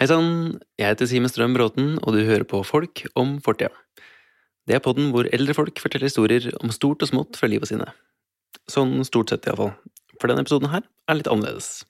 [0.00, 3.68] Hei sann, jeg heter Simen Strøm Bråten, og du hører på Folk om fortida.
[4.64, 7.84] Det er podden hvor eldre folk forteller historier om stort og smått fra livet sine.
[8.64, 9.74] Sånn stort sett, iallfall.
[10.16, 11.82] For denne episoden her er litt annerledes.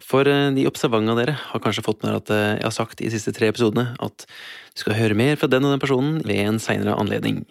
[0.00, 3.04] For eh, de observante av dere har kanskje fått med at eh, jeg har sagt
[3.04, 6.24] i de siste tre episodene at du skal høre mer fra den og den personen
[6.24, 7.42] ved en seinere anledning.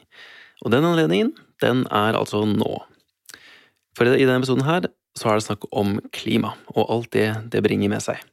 [0.66, 2.72] Og den anledningen, den er altså nå.
[3.94, 7.66] For i denne episoden her så er det snakk om klima, og alt det det
[7.70, 8.26] bringer med seg.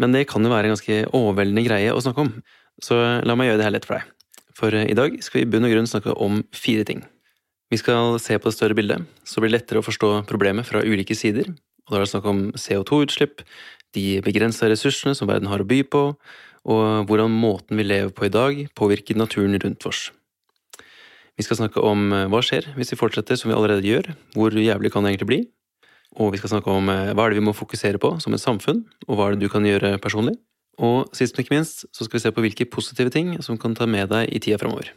[0.00, 2.32] Men det kan jo være en ganske overveldende greie å snakke om,
[2.82, 4.10] så la meg gjøre det her lett for deg.
[4.56, 7.04] For eh, i dag skal vi i bunn og grunn snakke om fire ting.
[7.72, 10.84] Vi skal se på det større bildet, så blir det lettere å forstå problemet fra
[10.86, 11.48] ulike sider.
[11.86, 13.42] Og da er det snakk om CO2-utslipp,
[13.96, 16.02] de begrensa ressursene som verden har å by på,
[16.66, 20.08] og hvordan måten vi lever på i dag, påvirker naturen rundt oss.
[21.36, 24.54] Vi skal snakke om eh, hva skjer hvis vi fortsetter som vi allerede gjør, hvor
[24.56, 25.40] jævlig kan det egentlig bli?
[26.16, 28.42] Og vi skal snakke om eh, hva er det vi må fokusere på som et
[28.42, 30.36] samfunn, og hva er det du kan gjøre personlig.
[30.76, 33.76] Og sist, men ikke minst, så skal vi se på hvilke positive ting som kan
[33.76, 34.92] ta med deg i tida framover.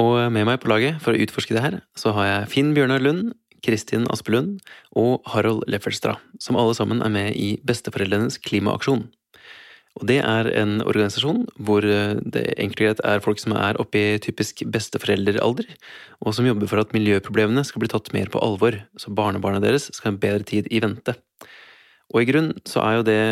[0.00, 3.00] Og med meg på laget for å utforske det her, så har jeg Finn Bjørnar
[3.00, 3.32] Lund,
[3.64, 4.60] Kristin Aspelund
[4.92, 9.06] og Harald Leffelstrad, som alle sammen er med i Besteforeldrenes klimaaksjon.
[9.96, 13.78] Og det er en organisasjon hvor eh, det enkelt og greit er folk som er
[13.80, 15.70] oppe i typisk besteforelderalder
[16.20, 19.88] og som jobber for at miljøproblemene skal bli tatt mer på alvor, så barnebarna deres
[19.90, 21.16] skal ha en bedre tid i vente.
[22.12, 23.22] Og i grunn så er jo det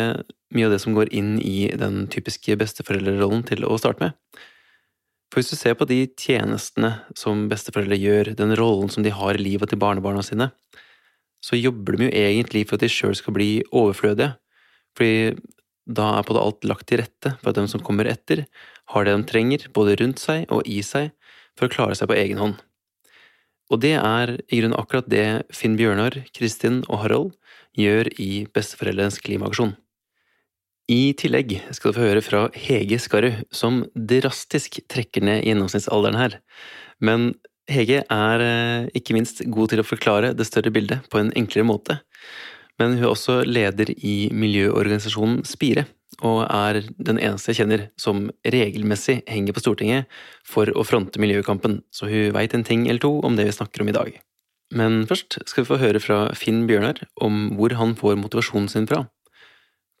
[0.55, 4.41] mye av det som går inn i den typiske besteforeldrerollen til å starte med.
[5.31, 9.37] For hvis du ser på de tjenestene som besteforeldre gjør, den rollen som de har
[9.37, 10.49] i livet til barnebarna sine,
[11.45, 14.33] så jobber de jo egentlig for at de sjøl skal bli overflødige.
[14.95, 15.35] Fordi
[15.85, 18.45] da er på det alt lagt til rette for at de som kommer etter,
[18.93, 21.11] har det de trenger, både rundt seg og i seg,
[21.55, 22.59] for å klare seg på egen hånd.
[23.73, 27.33] Og det er i grunnen akkurat det Finn Bjørnar, Kristin og Harald
[27.77, 29.73] gjør i Besteforeldrenes klimaaksjon.
[30.91, 36.37] I tillegg skal du få høre fra Hege Skarru, som drastisk trekker ned gjennomsnittsalderen her.
[37.01, 37.31] Men
[37.71, 41.65] Hege er eh, ikke minst god til å forklare det større bildet på en enklere
[41.65, 41.97] måte
[42.79, 45.85] men hun er også leder i miljøorganisasjonen Spire,
[46.23, 50.11] og er den eneste jeg kjenner som regelmessig henger på Stortinget
[50.47, 53.83] for å fronte miljøkampen, så hun veit en ting eller to om det vi snakker
[53.83, 54.13] om i dag.
[54.75, 58.87] Men først skal vi få høre fra Finn Bjørnar om hvor han får motivasjonen sin
[58.89, 59.03] fra.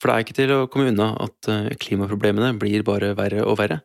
[0.01, 3.59] For det er ikke til å komme unna at eh, klimaproblemene blir bare verre og
[3.61, 3.79] verre,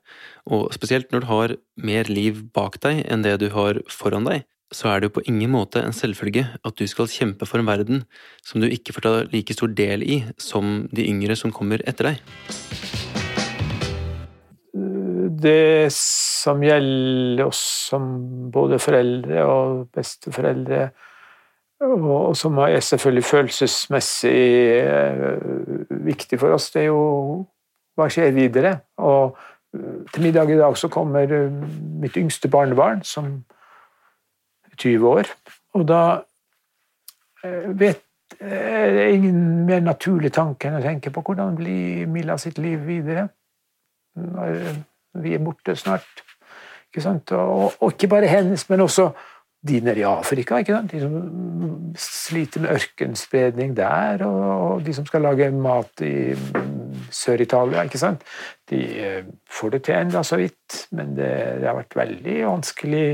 [0.51, 1.55] og spesielt når du har
[1.87, 5.27] mer liv bak deg enn det du har foran deg, så er det jo på
[5.27, 8.05] ingen måte en selvfølge at du skal kjempe for en verden
[8.47, 12.13] som du ikke får ta like stor del i som de yngre som kommer etter
[12.13, 12.23] deg.
[15.41, 18.11] Det som gjelder oss som
[18.53, 20.91] både foreldre og besteforeldre,
[21.81, 24.41] og som er selvfølgelig følelsesmessig
[24.85, 25.39] eh,
[26.05, 27.47] viktig for oss, det er jo
[27.97, 28.75] hva skjer videre.
[29.01, 29.39] Og
[29.73, 31.49] eh, til middag i dag så kommer eh,
[32.03, 33.41] mitt yngste barnebarn, som
[34.81, 35.33] 20 år.
[35.79, 36.03] Og da
[37.45, 38.07] eh, vet
[38.41, 42.79] er det ingen mer naturlig tanke enn å tenke på hvordan blir Milla sitt liv
[42.87, 43.27] videre
[44.17, 44.61] når
[45.21, 46.25] vi er borte snart.
[46.91, 47.33] Ikke sant?
[47.37, 49.11] Og, og ikke bare hennes, men også
[49.67, 50.59] de nede i Afrika.
[50.59, 50.93] ikke sant?
[50.93, 56.33] De som sliter med ørkenspredning der, og de som skal lage mat i
[57.11, 57.85] Sør-Italia.
[57.85, 58.25] ikke sant?
[58.71, 61.31] De eh, får det til enda så vidt, men det,
[61.61, 63.07] det har vært veldig vanskelig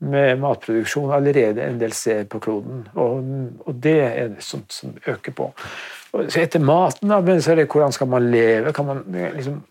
[0.00, 2.82] med matproduksjon allerede en del steder på kloden.
[2.94, 3.20] Og,
[3.66, 5.52] og, det er det sånt som øker på.
[6.12, 8.74] Så etter maten, da, men så er det hvordan skal man leve?
[8.84, 9.62] Man liksom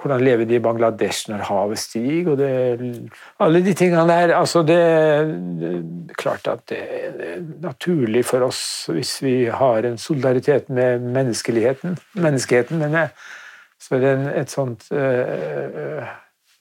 [0.00, 2.30] hvordan lever de i Bangladesh når havet stiger?
[2.32, 3.10] og det,
[3.40, 4.34] Alle de tingene der.
[4.36, 10.68] altså Det er klart at det er naturlig for oss hvis vi har en solidaritet
[10.68, 12.96] med menneskeligheten, menneskeheten, men
[13.80, 16.02] så er det en, et sånt øh,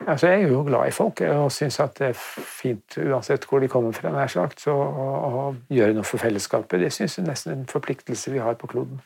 [0.08, 3.60] Altså, jeg er jo glad i folk og syns at det er fint uansett hvor
[3.60, 4.12] de kommer fra.
[4.14, 5.44] nær sagt, så å, å
[5.76, 9.02] gjøre noe for fellesskapet det syns jeg nesten er en forpliktelse vi har på kloden.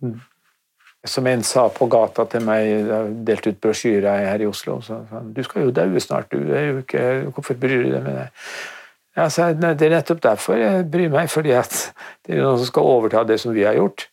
[0.00, 0.16] Mm.
[1.06, 2.88] Som en sa på gata til meg,
[3.28, 6.40] delt ut brosjyre her i Oslo, så sa han du skal jo daue snart, du.
[6.50, 7.04] er jo ikke,
[7.36, 8.28] Hvorfor bryr du deg med det?
[9.18, 11.76] Jeg sa det er nettopp derfor jeg bryr meg, fordi at
[12.24, 14.08] det er noen som skal overta det som vi har gjort.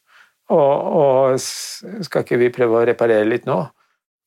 [0.54, 3.64] Og, og skal ikke vi prøve å reparere litt nå?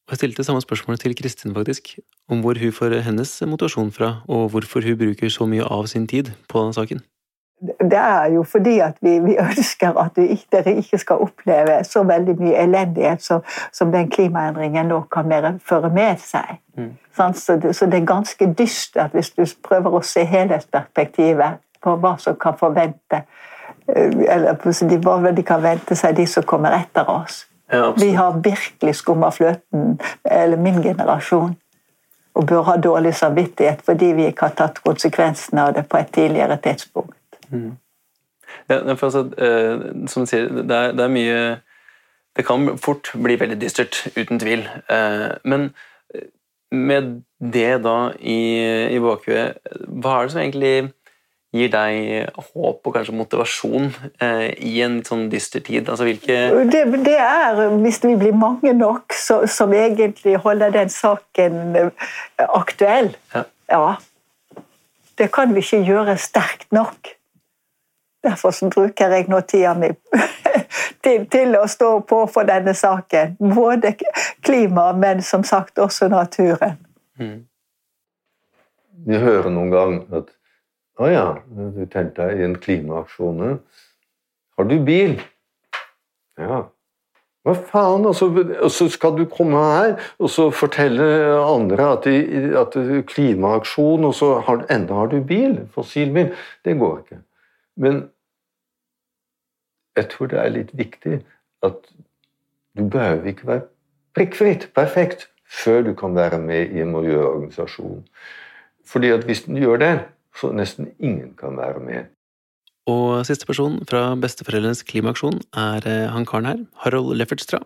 [0.08, 1.98] Og jeg stilte samme spørsmål til Kristin, faktisk,
[2.32, 6.06] om hvor hun får hennes motivasjon fra, og hvorfor hun bruker så mye av sin
[6.08, 7.02] tid på denne saken.
[7.90, 12.02] Det er jo fordi at vi, vi ønsker at vi, dere ikke skal oppleve så
[12.08, 16.56] veldig mye elendighet som, som den klimaendringen nå kan føre med seg.
[16.76, 16.94] Mm.
[17.34, 22.14] Så, det, så, det, er ganske dystert hvis du prøver å se helhetsperspektivet på hva
[22.16, 23.24] som kan forvente
[23.92, 24.56] eh, eller
[25.04, 27.44] hva de kan vente seg, de som kommer etter oss.
[27.72, 31.56] Ja, vi har virkelig skumma fløten, eller min generasjon,
[32.34, 36.12] og bør ha dårlig samvittighet fordi vi ikke har tatt konsekvensene av det på et
[36.14, 37.38] tidligere tidspunkt.
[37.50, 37.76] Mm.
[38.70, 41.40] Ja, altså, eh, som du sier, det er, det er, mye
[42.36, 44.60] Det kan fort bli veldig dystert, uten tvil.
[44.90, 45.72] Eh, men
[46.14, 46.28] eh,
[46.70, 48.38] med det da i,
[48.94, 50.92] i bakhuet, hva er det som egentlig
[51.54, 53.88] gir deg håp og kanskje motivasjon
[54.20, 55.88] eh, i en sånn dyster tid?
[55.88, 56.36] Altså, hvilke
[56.68, 62.08] det, det, er, hvis vi blir mange nok så, som egentlig holder den saken eh,
[62.48, 63.14] aktuell.
[63.34, 63.46] Ja.
[63.72, 63.86] ja.
[65.18, 67.14] Det kan vi ikke gjøre sterkt nok.
[68.22, 69.88] Derfor bruker jeg nå tida mi
[71.04, 73.36] til, til, å stå på for denne saken.
[73.38, 73.94] Både
[74.44, 76.76] klima, men som sagt også naturen.
[77.18, 77.46] Mm.
[79.06, 80.34] Vi hører noen gang at
[80.98, 83.44] å ja, du tenkte deg i en klimaaksjon.
[84.58, 85.18] Har du bil?
[86.38, 86.64] Ja.
[87.46, 88.04] Hva faen?
[88.08, 91.06] Og så, og skal du komme her og så fortelle
[91.38, 92.74] andre at, de, at
[93.08, 95.60] klimaaksjon, og så har, enda har du bil?
[95.74, 96.34] Fossilbil?
[96.66, 97.22] Det går ikke.
[97.78, 98.02] Men
[99.98, 101.22] jeg tror det er litt viktig
[101.66, 101.80] at
[102.78, 103.66] du behøver ikke være
[104.18, 108.04] prikkfritt, perfekt, før du kan være med i en miljøorganisasjon.
[108.86, 109.94] Fordi at hvis du gjør det,
[110.38, 112.12] så nesten ingen kan være med.
[112.88, 117.60] Og siste person fra Besteforeldrenes klimaaksjon er eh, han karen her, Harold Leffertstra.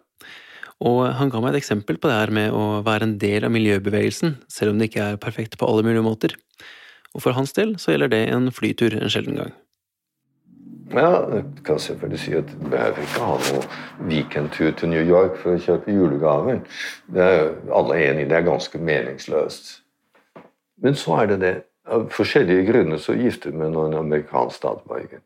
[0.82, 3.52] Og han ga meg et eksempel på det her med å være en del av
[3.54, 6.34] miljøbevegelsen, selv om det ikke er perfekt på alle mulige måter.
[7.14, 9.52] Og for hans del så gjelder det en flytur en sjelden gang.
[10.92, 15.38] Ja, jeg kan selvfølgelig si at du behøver ikke ha noe weekendtur til New York
[15.40, 16.60] for å kjøpe julegaver.
[17.14, 19.70] Det er jo alle enige det er ganske meningsløst.
[20.82, 21.54] Men så er det det
[21.88, 25.20] av forskjellige grunner så giftet vi med en amerikansk statsborger.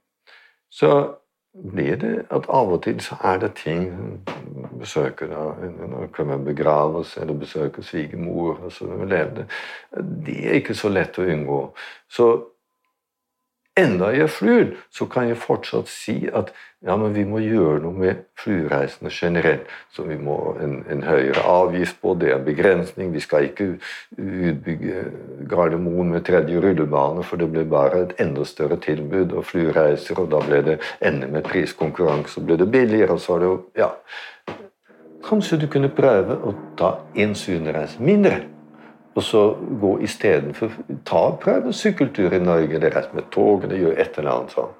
[0.71, 0.91] Så
[1.57, 3.89] blir det at av og til så er det ting
[4.77, 8.59] Besøker da, man begraves eller besøke svigermor.
[8.65, 8.85] Altså,
[10.27, 11.61] det er ikke så lett å unngå.
[12.13, 12.27] Så
[13.77, 16.53] enda jeg flyr, så kan jeg fortsatt si at
[16.87, 19.67] ja, men vi må gjøre noe med flyreisene generelt.
[19.93, 23.13] Så vi må en, en høyere avgift på, det er begrensning.
[23.15, 23.69] Vi skal ikke
[24.17, 25.05] utbygge
[25.51, 30.31] Gardermoen med tredje rullebane, for det blir bare et enda større tilbud av flyreiser, og
[30.35, 33.63] da blir det enda med priskonkurranse, og blir det billigere, og så er det jo
[33.77, 33.93] Ja.
[35.27, 38.56] Kanskje du kunne prøve å ta én sydenreise mindre?
[39.17, 39.43] Og så
[39.81, 40.75] gå istedenfor
[41.09, 44.75] Ta prøve sykkeltur i Norge, det resten med tog, det gjør et eller annet sånn.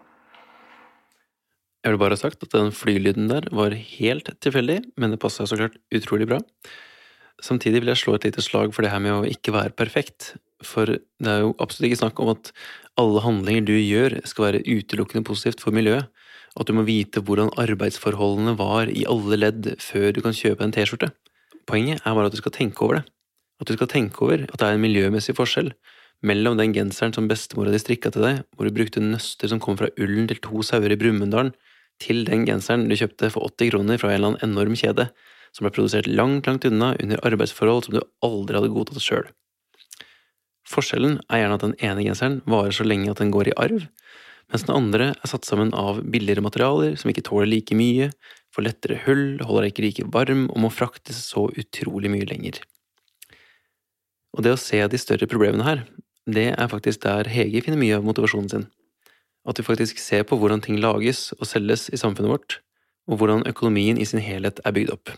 [1.87, 5.47] Jeg vil bare ha sagt at den flylyden der var helt tilfeldig, men det passa
[5.47, 6.41] så klart utrolig bra.
[7.43, 10.35] Samtidig vil jeg slå et lite slag for det her med å ikke være perfekt,
[10.65, 12.51] for det er jo absolutt ikke snakk om at
[12.99, 16.09] alle handlinger du gjør skal være utelukkende positivt for miljøet,
[16.57, 20.73] at du må vite hvordan arbeidsforholdene var i alle ledd før du kan kjøpe en
[20.75, 21.13] T-skjorte.
[21.69, 23.05] Poenget er bare at du skal tenke over det.
[23.61, 25.73] At du skal tenke over at det er en miljømessig forskjell
[26.27, 29.79] mellom den genseren som bestemora di strikka til deg, hvor du brukte nøster som kom
[29.79, 31.53] fra ullen til to sauer i Brumunddalen,
[32.03, 35.09] til den genseren du kjøpte for 80 kroner fra en eller annen enorm kjede,
[35.57, 39.29] som ble produsert langt, langt unna under arbeidsforhold som du aldri hadde godtatt sjøl.
[40.67, 43.87] Forskjellen er gjerne at den ene genseren varer så lenge at den går i arv,
[44.53, 48.11] mens den andre er satt sammen av billigere materialer som ikke tåler like mye,
[48.55, 52.61] får lettere hull, holder ikke like varm og må fraktes så utrolig mye lenger.
[54.37, 55.83] Og det å se de større problemene her,
[56.29, 58.67] det er faktisk der Hege finner mye av motivasjonen sin.
[59.49, 62.59] At vi faktisk ser på hvordan ting lages og selges i samfunnet vårt,
[63.09, 65.13] og hvordan økonomien i sin helhet er bygd opp.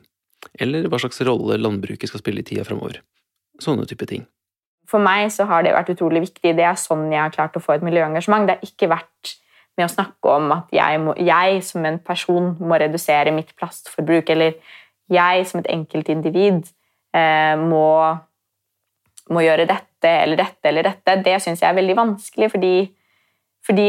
[0.60, 3.00] Eller hva slags rolle landbruket skal spille i tida framover.
[3.58, 4.28] Sånne type ting.
[4.88, 6.54] For meg så har det vært utrolig viktig.
[6.56, 8.46] Det er sånn jeg har klart å få et miljøengasjement.
[8.46, 9.34] Det har ikke vært
[9.78, 14.30] med å snakke om at jeg, må, jeg som en person må redusere mitt plastforbruk,
[14.34, 14.56] eller
[15.12, 16.64] jeg som et enkeltindivid
[17.16, 17.88] eh, må
[19.34, 22.74] må gjøre dette eller dette eller dette, det syns jeg er veldig vanskelig, fordi,
[23.66, 23.88] fordi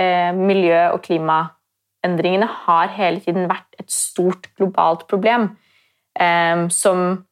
[0.00, 5.50] eh, miljø- og klimaendringene har hele tiden vært et stort globalt problem
[6.18, 7.24] eh, som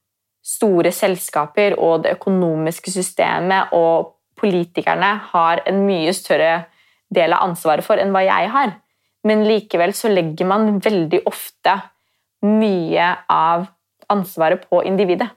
[0.49, 6.69] store selskaper og det økonomiske systemet og politikerne har en mye større
[7.15, 8.77] del av ansvaret for enn hva jeg har.
[9.27, 11.75] Men likevel så legger man veldig ofte
[12.47, 13.67] mye av
[14.13, 15.29] ansvaret på individet.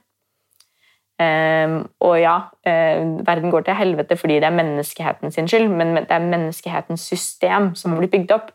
[1.20, 5.94] Um, og ja, uh, verden går til helvete fordi det er menneskeheten sin skyld, men
[6.00, 8.50] det er menneskehetens system som har blitt bygd opp.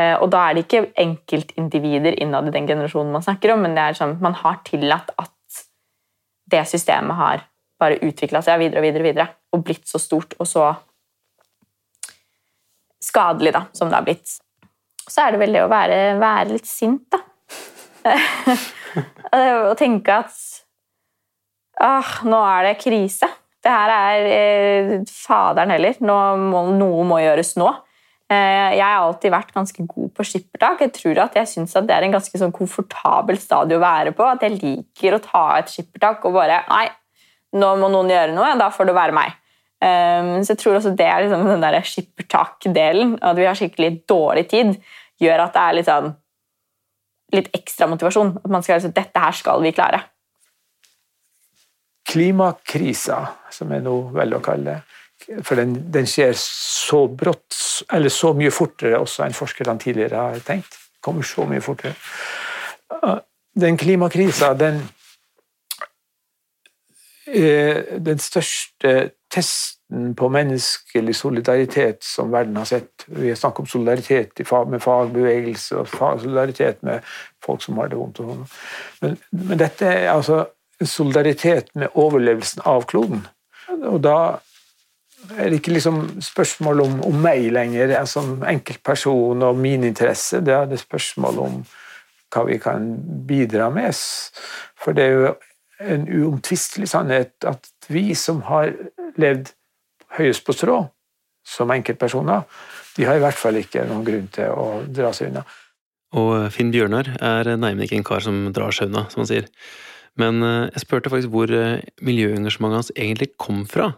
[0.00, 3.76] Uh, og da er det ikke enkeltindivider innad i den generasjonen man snakker om, men
[3.76, 5.30] det er sånn man har tillatt at
[6.52, 7.44] det systemet har
[7.82, 10.70] bare utvikla seg videre og videre, og videre og blitt så stort og så
[13.02, 14.38] skadelig da, som det har blitt.
[15.02, 17.20] Så er det vel det å være, være litt sint, da.
[19.68, 20.61] og tenke at
[21.80, 23.28] ah, nå er det krise.
[23.62, 25.98] Det her er eh, faderen heller.
[26.02, 27.68] Må, noe må gjøres nå.
[28.32, 30.82] Eh, jeg har alltid vært ganske god på skippertak.
[30.86, 34.26] Jeg tror at jeg synes det er en ganske sånn komfortabel stadie å være på.
[34.26, 36.88] At jeg liker å ta et skippertak og bare Nei,
[37.58, 39.36] nå må noen gjøre noe, da får det være meg.
[39.82, 43.94] Eh, så jeg tror også det er liksom den der skippertak-delen, at vi har skikkelig
[44.10, 44.74] dårlig tid,
[45.22, 46.12] gjør at det er litt sånn
[47.32, 48.34] litt ekstra motivasjon.
[48.42, 50.02] At man skal liksom, Dette her skal vi klare.
[52.12, 53.18] Klimakrisa,
[53.52, 54.78] som er noe velger å kalle det,
[55.46, 57.56] for den, den, skjer så brått,
[57.94, 60.76] eller så mye fortere også enn forskerne tidligere har tenkt.
[61.02, 61.94] Kommer så mye fortere.
[63.58, 64.82] Den klimakrisa, den
[67.26, 73.04] den største testen på menneskelig solidaritet som verden har sett.
[73.06, 77.00] Vi har snakket om solidaritet med fagbevegelse og solidaritet med
[77.44, 78.16] folk som har det vondt.
[78.18, 78.44] Sånn.
[79.00, 80.44] Men, men, dette er altså
[80.88, 83.26] solidaritet med overlevelsen av kloden.
[83.68, 84.16] Og da
[85.38, 90.42] er det ikke liksom spørsmål om, om meg lenger som enkeltperson og min interesse.
[90.42, 91.62] Det er det spørsmål om
[92.32, 92.92] hva vi kan
[93.28, 93.94] bidra med.
[94.82, 95.32] For det er jo
[95.82, 98.72] en uomtvistelig sannhet at vi som har
[99.20, 99.52] levd
[100.18, 100.78] høyest på strå,
[101.42, 102.44] som enkeltpersoner,
[102.96, 105.42] de har i hvert fall ikke noen grunn til å dra seg unna.
[106.18, 109.48] Og Finn Bjørnar er neimen ikke en kar som drar seg unna, som han sier.
[110.20, 113.92] Men eh, jeg spurte faktisk hvor eh, miljøengasjementet hans egentlig kom fra.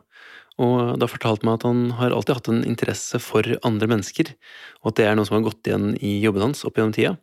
[0.63, 4.29] Og da fortalte han meg at han har alltid hatt en interesse for andre mennesker,
[4.85, 7.17] og at det er noe som har gått igjen i jobben hans opp gjennom tida.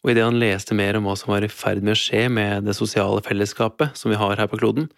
[0.00, 2.68] Og idet han leste mer om hva som var i ferd med å skje med
[2.68, 4.88] det sosiale fellesskapet som vi har her på kloden,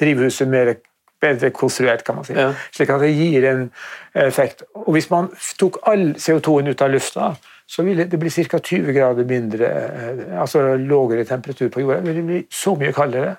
[0.00, 0.72] drivhuset mer,
[1.20, 2.36] bedre konstruert, kan man si.
[2.36, 2.52] Ja.
[2.74, 3.66] Slik at det gir en
[4.14, 4.62] effekt.
[4.74, 7.32] Og hvis man tok all CO2-en ut av lufta,
[7.68, 8.58] så ville det bli ca.
[8.58, 12.00] 20 grader mindre, eh, altså lavere temperatur på jorda.
[12.00, 13.36] Det ville bli så mye kaldere.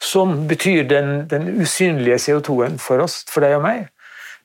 [0.00, 3.86] Som betyr den, den usynlige CO2-en for oss, for deg og meg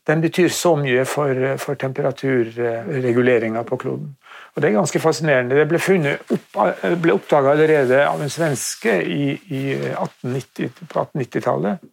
[0.07, 4.15] den betyr så mye for, for temperaturreguleringa på kloden.
[4.55, 5.55] Og Det er ganske fascinerende.
[5.55, 6.57] Det ble, funnet opp,
[7.01, 9.61] ble oppdaga allerede av en svenske i, i
[9.93, 11.85] 1890, på 1890-tallet.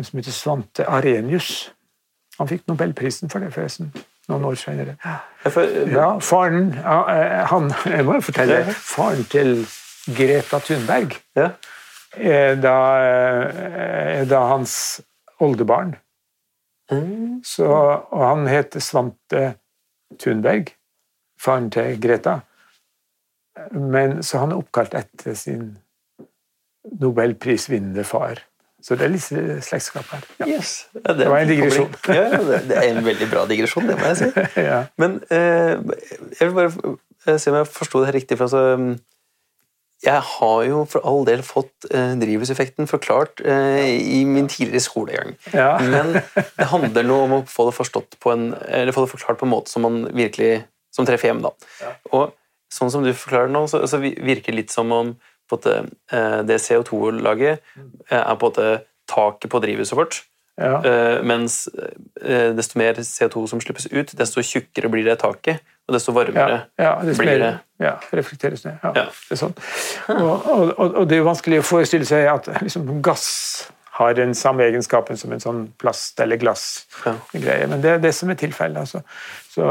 [0.00, 1.74] En som heter Svante Arenius.
[2.38, 3.90] Han fikk nobelprisen for det, forresten.
[4.30, 4.94] Noen år senere.
[5.04, 8.62] Ja, faren ja, eh, han, Jeg må jo fortelle.
[8.72, 9.66] Faren til
[10.16, 14.74] Greta Thunberg er da, er da hans
[15.36, 15.92] oldebarn.
[16.90, 17.42] Mm.
[17.44, 19.42] Så, og han heter Svante
[20.16, 20.72] Thunberg,
[21.40, 22.40] faren til Greta.
[23.76, 25.74] Men, så han er oppkalt etter sin
[27.04, 28.46] nobelprisvinnende far.
[28.80, 29.26] Så det er litt
[29.66, 30.24] slektskap her.
[30.40, 30.48] Ja.
[30.54, 30.72] Yes.
[30.96, 31.94] Ja, det, det, var en digresjon.
[32.08, 34.30] Ja, det er en veldig bra digresjon, det må jeg si.
[34.70, 34.82] ja.
[35.00, 35.76] Men eh,
[36.38, 36.96] jeg vil bare
[37.26, 38.40] eh, se om jeg forsto det her riktig.
[38.40, 38.96] for altså,
[40.00, 45.34] jeg har jo for all del fått eh, drivhuseffekten forklart eh, i min tidligere skolegang.
[45.52, 45.74] Ja.
[45.84, 49.84] Men det handler nå om å få det, få det forklart på en måte som
[49.84, 50.62] man virkelig
[50.94, 51.42] som treffer hjem.
[51.44, 51.52] da.
[51.82, 51.92] Ja.
[52.16, 52.32] Og
[52.72, 55.18] sånn som du forklarer nå, så, så virker det litt som om eh,
[55.58, 57.60] det CO2-laget
[58.10, 58.68] eh, er på en måte
[59.10, 60.22] taket på drivhuset vårt.
[60.60, 60.76] Ja.
[60.84, 61.70] Uh, mens
[62.20, 66.84] desto mer CO2 som slippes ut, desto tjukkere blir det taket, og desto varmere ja,
[66.84, 67.52] ja, det blir det.
[67.80, 68.76] Ja, reflekteres ned.
[68.84, 69.56] Ja, Det er sånn.
[70.12, 73.30] Og, og, og, det er jo vanskelig å forestille seg at liksom, gass
[74.00, 78.30] har den samme egenskapen som en sånn plast- eller glassgreie, men det er det som
[78.32, 78.84] er tilfellet.
[78.84, 79.02] Altså.
[79.50, 79.66] Så,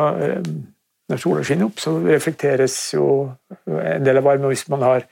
[1.09, 3.05] når sola skinner opp, så reflekteres jo
[3.65, 4.51] en del av varmen.
[4.51, 5.07] Hvis man har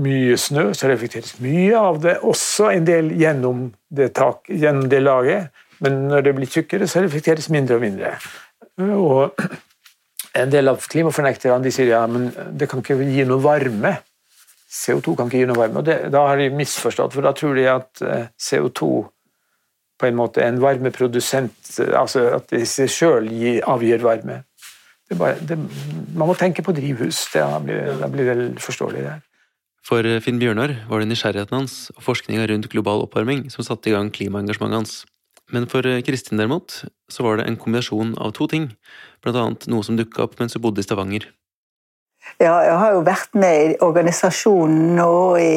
[0.00, 5.02] mye snø, så reflekteres mye av det, også en del gjennom det, tak, gjennom det
[5.04, 5.52] laget.
[5.84, 8.16] Men når det blir tykkere, så reflekteres mindre og mindre.
[8.80, 9.46] Og
[10.34, 12.24] En del av klimafornekterne de sier ja, men
[12.58, 13.92] det kan ikke gi noe varme.
[14.66, 15.78] CO2 kan ikke gi noe varme.
[15.78, 18.88] og det, Da har de misforstått, for da tror de at eh, CO2
[20.00, 23.30] på en måte er en varmeprodusent, altså at det i seg sjøl
[23.62, 24.42] avgir varme.
[25.10, 25.58] Det bare, det,
[26.16, 27.26] man må tenke på drivhus.
[27.34, 29.04] Da blir, da blir det forståelig.
[29.04, 29.16] det
[29.84, 33.96] For Finn Bjørnar var det nysgjerrigheten hans og forskninga rundt global oppvarming som satte i
[33.96, 34.94] gang klimaengasjementet hans.
[35.52, 38.70] Men for Kristin derimot, så var det en kombinasjon av to ting,
[39.20, 41.28] blant annet noe som dukka opp mens hun bodde i Stavanger.
[42.40, 45.52] Ja, jeg har jo vært med i organisasjonen nå i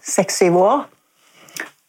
[0.00, 0.86] seks-syv år.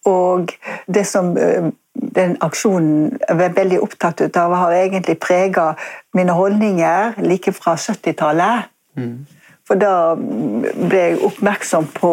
[0.08, 0.54] Og
[0.88, 1.72] det som eh,
[2.16, 5.74] den aksjonen var veldig opptatt av, har egentlig prega
[6.16, 8.70] mine holdninger like fra 70-tallet.
[8.98, 9.26] Mm.
[9.68, 12.12] For da ble jeg oppmerksom på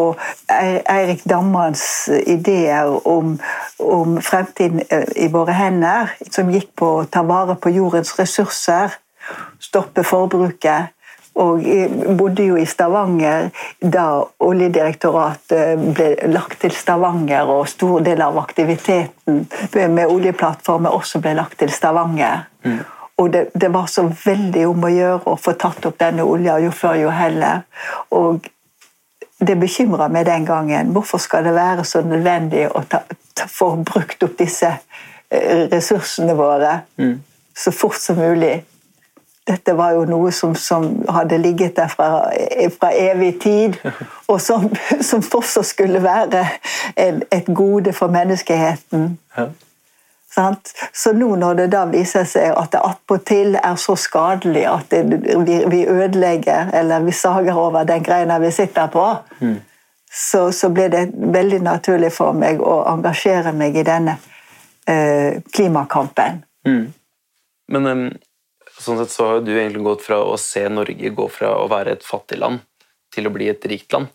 [0.50, 1.84] Eirik Dammans
[2.26, 3.36] ideer om,
[3.78, 8.98] om, fremtiden eh, i våre hender, som gikk på å ta vare på jordens ressurser,
[9.62, 10.90] stoppe forbruket
[11.34, 13.48] og jeg bodde jo i Stavanger
[13.80, 14.06] da
[14.44, 19.40] Oljedirektoratet ble lagt til Stavanger, og stor del av aktiviteten
[19.74, 22.46] med oljeplattformer også ble lagt til Stavanger.
[22.64, 22.82] Mm.
[23.18, 26.58] Og det, det, var så veldig om å gjøre å få tatt opp denne olja,
[26.62, 27.62] jo før jo heller.
[28.14, 28.46] Og
[29.38, 30.92] det bekymra meg den gangen.
[30.94, 33.02] Hvorfor skal det være så nødvendig å ta,
[33.34, 37.16] ta, få brukt opp disse eh, ressursene våre mm.
[37.58, 38.56] så fort som mulig?
[39.46, 42.30] Dette var jo noe som, som hadde ligget der fra,
[42.78, 43.76] fra evig tid,
[44.32, 44.70] og som,
[45.00, 46.46] som, fortsatt skulle være
[46.96, 49.18] en, et gode for menneskeheten.
[49.36, 49.50] Ja.
[50.34, 55.20] Så nå når det da viser seg at det attpåtil er så skadelig at det,
[55.46, 59.04] vi, vi, ødelegger eller vi sager over den greina vi sitter på,
[59.38, 59.54] mm.
[60.10, 64.16] så, så, ble det veldig naturlig for meg å engasjere meg i denne
[64.90, 66.42] eh, klimakampen.
[66.66, 66.86] Mm.
[67.70, 68.08] Men um
[68.84, 71.97] Sånn sett så har du egentlig gått fra å se Norge gå fra å være
[71.97, 72.60] et fattig land
[73.14, 74.10] til å bli et rikt land.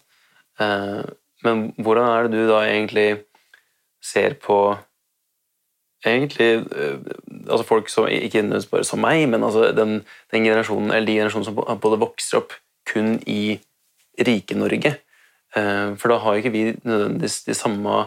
[0.62, 1.02] Eh,
[1.46, 3.08] men hvordan er det du da egentlig
[4.04, 4.60] ser på
[6.06, 7.00] egentlig eh,
[7.48, 10.00] altså folk som ikke nødvendigvis bare som meg, men altså den,
[10.32, 12.56] den, generasjonen, eller de generasjonene som både vokser opp
[12.90, 13.58] kun i
[14.28, 14.96] rike Norge.
[15.56, 18.06] Eh, for da har ikke vi nødvendigvis de samme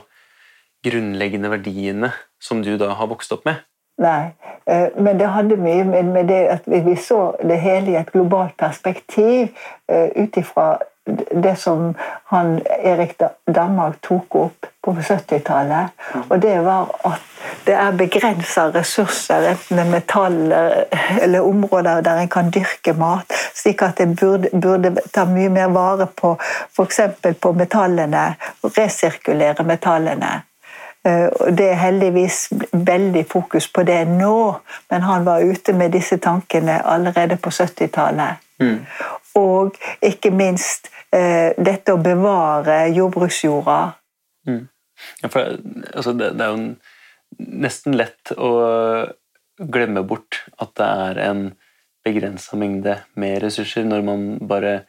[0.83, 3.63] grunnleggende verdiene som du da har vokst opp med.
[4.01, 4.33] Nei,
[4.67, 8.57] eh, men det hadde mye med det at vi så det hele i et globalt
[8.57, 9.53] perspektiv
[9.89, 10.79] eh, ut ifra
[11.45, 15.91] det som han Erik Danmark tok opp på 70-tallet.
[16.29, 17.29] Og det var at
[17.67, 20.77] det er begrensa ressurser, enten det er metaller
[21.23, 25.75] eller områder der en kan dyrke mat, slik at en burde, burde ta mye mer
[25.75, 27.01] vare på f.eks.
[27.41, 28.25] på metallene,
[28.63, 30.41] resirkulere metallene.
[31.09, 34.37] Eh, det er heldigvis veldig fokus på det nå,
[34.91, 38.43] men han var ute med disse tankene allerede på 70-tallet.
[38.63, 38.85] Mm.
[39.41, 43.81] Og ikke minst eh, dette å bevare jordbruksjorda.
[44.47, 44.63] Mm.
[45.23, 45.59] Ja, for,
[45.95, 48.53] altså, det, det, er jo nesten lett å
[49.59, 51.45] glemme bort at det er en
[52.07, 54.83] begrensa mengde med ressurser når man bare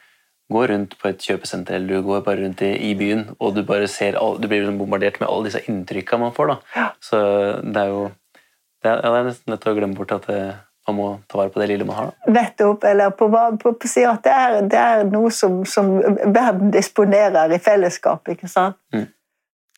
[0.54, 3.64] går rundt på et kjøpesenter eller du går bare rundt i, i byen, og du
[3.68, 6.54] bare ser all, du blir liksom bombardert med alle disse inntrykka man får.
[6.54, 6.60] da.
[6.76, 6.90] Ja.
[7.04, 7.24] Så
[7.64, 8.04] det er jo
[8.84, 10.40] det er, det er, nesten lett å glemme bort at det,
[10.88, 12.14] man må ta vare på det lille man har.
[12.28, 12.84] Nettopp.
[12.90, 15.94] Eller på, på, på si at det er, det er noe som, som,
[16.36, 18.28] verden disponerer i fellesskap.
[18.34, 18.76] ikke sant?
[18.96, 19.08] Mm.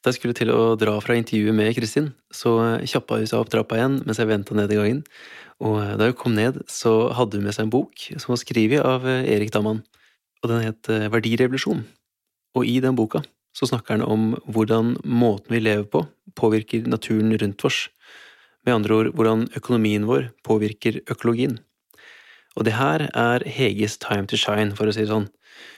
[0.01, 3.49] Da jeg skulle til å dra fra intervjuet med Kristin, så kjappa hun seg opp
[3.53, 5.03] trappa igjen mens jeg venta ned i gangen.
[5.65, 8.85] Og da hun kom ned, så hadde hun med seg en bok som var skrevet
[8.85, 9.83] av Erik Damman
[10.43, 11.85] og den het eh, Verdirevolusjon.
[12.55, 13.23] Og i den boka
[13.55, 16.03] så snakker han om hvordan måten vi lever på,
[16.35, 17.85] påvirker naturen rundt oss.
[18.67, 21.59] Med andre ord hvordan økonomien vår påvirker økologien.
[22.55, 25.29] Og det her er Heges time to shine, for å si det sånn.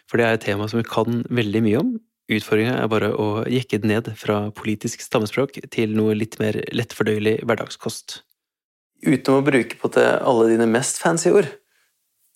[0.10, 1.96] For det er et tema som vi kan veldig mye om.
[2.34, 7.39] Utfordringa er bare å jekke det ned fra politisk stammespråk til noe litt mer lettfordøyelig
[7.48, 8.22] hverdagskost.
[9.06, 11.50] Uten å bruke på til alle dine mest fancy ord,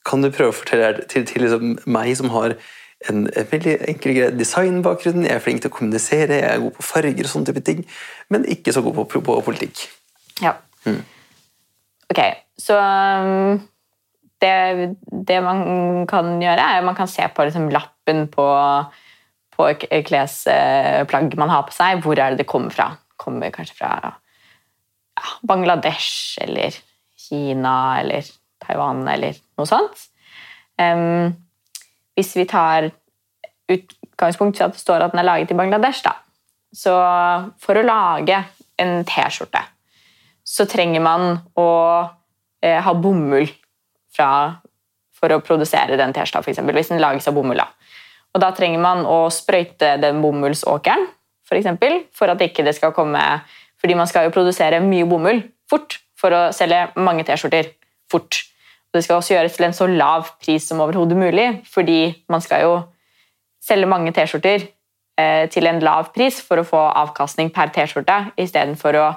[0.08, 2.56] kan du prøve å fortelle til, til liksom meg som har
[3.10, 6.76] en, en veldig enkel grei designbakgrunn, jeg er flink til å kommunisere, jeg er god
[6.78, 7.84] på farger og sånne type ting,
[8.34, 9.86] men ikke så god på, på, på politikk.
[10.42, 10.56] Ja.
[10.86, 11.02] Mm.
[12.12, 12.22] Ok,
[12.60, 13.62] så um,
[14.42, 14.56] det,
[15.30, 15.62] det, man
[16.10, 18.48] kan gjøre, er man kan se på liksom, lappen på,
[19.56, 19.70] på
[20.10, 22.02] klesplagg man har på seg.
[22.04, 22.90] Hvor er det det kommer fra?
[23.22, 26.76] Kommer kanskje fra ja, Bangladesh eller
[27.22, 28.26] Kina eller
[28.64, 30.08] Taiwan eller noe sånt.
[30.80, 31.32] Um,
[32.18, 32.90] hvis vi tar
[33.72, 36.18] utgangspunkt i at det står at den er laget i Bangladesh, da.
[36.72, 36.94] Så
[37.60, 38.40] for å lage
[38.80, 39.62] en T-skjorte
[40.52, 41.70] så trenger man å
[42.62, 43.48] eh, ha bomull
[44.12, 44.30] fra
[45.16, 46.62] for å produsere den T-skjorta, f.eks.
[46.76, 47.62] Hvis den lages av bomull.
[47.62, 47.70] da.
[48.34, 51.06] Og da trenger man å sprøyte den bomullsåkeren,
[51.48, 53.20] for, eksempel, for at ikke det skal komme
[53.82, 57.72] Fordi man skal jo produsere mye bomull fort for å selge mange T-skjorter
[58.12, 58.44] fort.
[58.92, 62.66] Det skal også gjøres til en så lav pris som overhodet mulig, fordi man skal
[62.66, 62.74] jo
[63.64, 64.66] selge mange T-skjorter
[65.20, 69.08] eh, til en lav pris for å få avkastning per T-skjorte, istedenfor å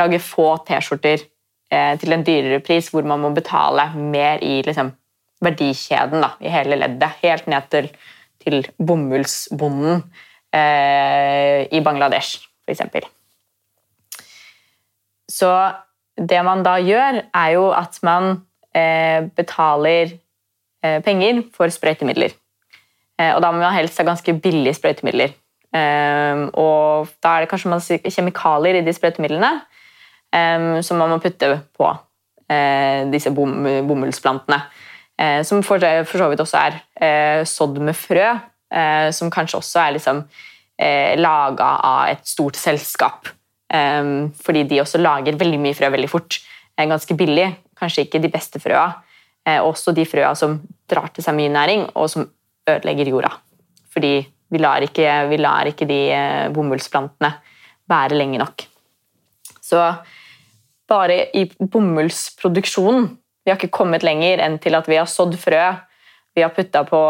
[0.00, 1.26] lage få T-skjorter
[1.72, 4.94] eh, til en dyrere pris, hvor man må betale mer i liksom,
[5.44, 7.92] verdikjeden da, i hele leddet, helt ned til
[8.42, 10.02] til bomullsbonden
[10.54, 12.82] eh, i Bangladesh, f.eks.
[15.30, 15.50] Så
[16.18, 18.42] det man da gjør, er jo at man
[19.36, 20.14] betaler
[20.84, 22.32] eh, penger for sprøytemidler.
[23.20, 25.34] Eh, og da må man helst ha ganske billige sprøytemidler.
[25.72, 29.52] Eh, og da er det kanskje masse kjemikalier i de sprøytemidlene
[30.34, 31.92] eh, som man må putte på
[33.08, 33.54] disse bom,
[33.88, 34.58] bomullsplantene.
[35.20, 38.32] Eh, som for, så vidt også er eh, sådd med frø,
[38.72, 40.22] eh, som kanskje også er liksom
[40.80, 43.30] eh, laga av et stort selskap.
[43.72, 44.02] Eh,
[44.44, 46.40] fordi de også lager veldig mye frø veldig fort.
[46.76, 47.50] Eh, ganske billig.
[47.82, 48.86] Kanskje ikke de beste frøa.
[49.42, 52.28] Eh, også de frøa som drar til seg mye næring, og som
[52.68, 53.32] ødelegger jorda.
[53.92, 54.14] Fordi
[54.52, 56.02] vi lar ikke, vi lar ikke de
[56.54, 57.32] bomullsplantene
[57.90, 58.64] være lenge nok.
[59.62, 59.80] Så
[60.88, 63.08] bare i bomullsproduksjonen
[63.42, 65.62] vi har ikke kommet lenger enn til at vi har sådd frø,
[66.32, 67.00] vi har putta på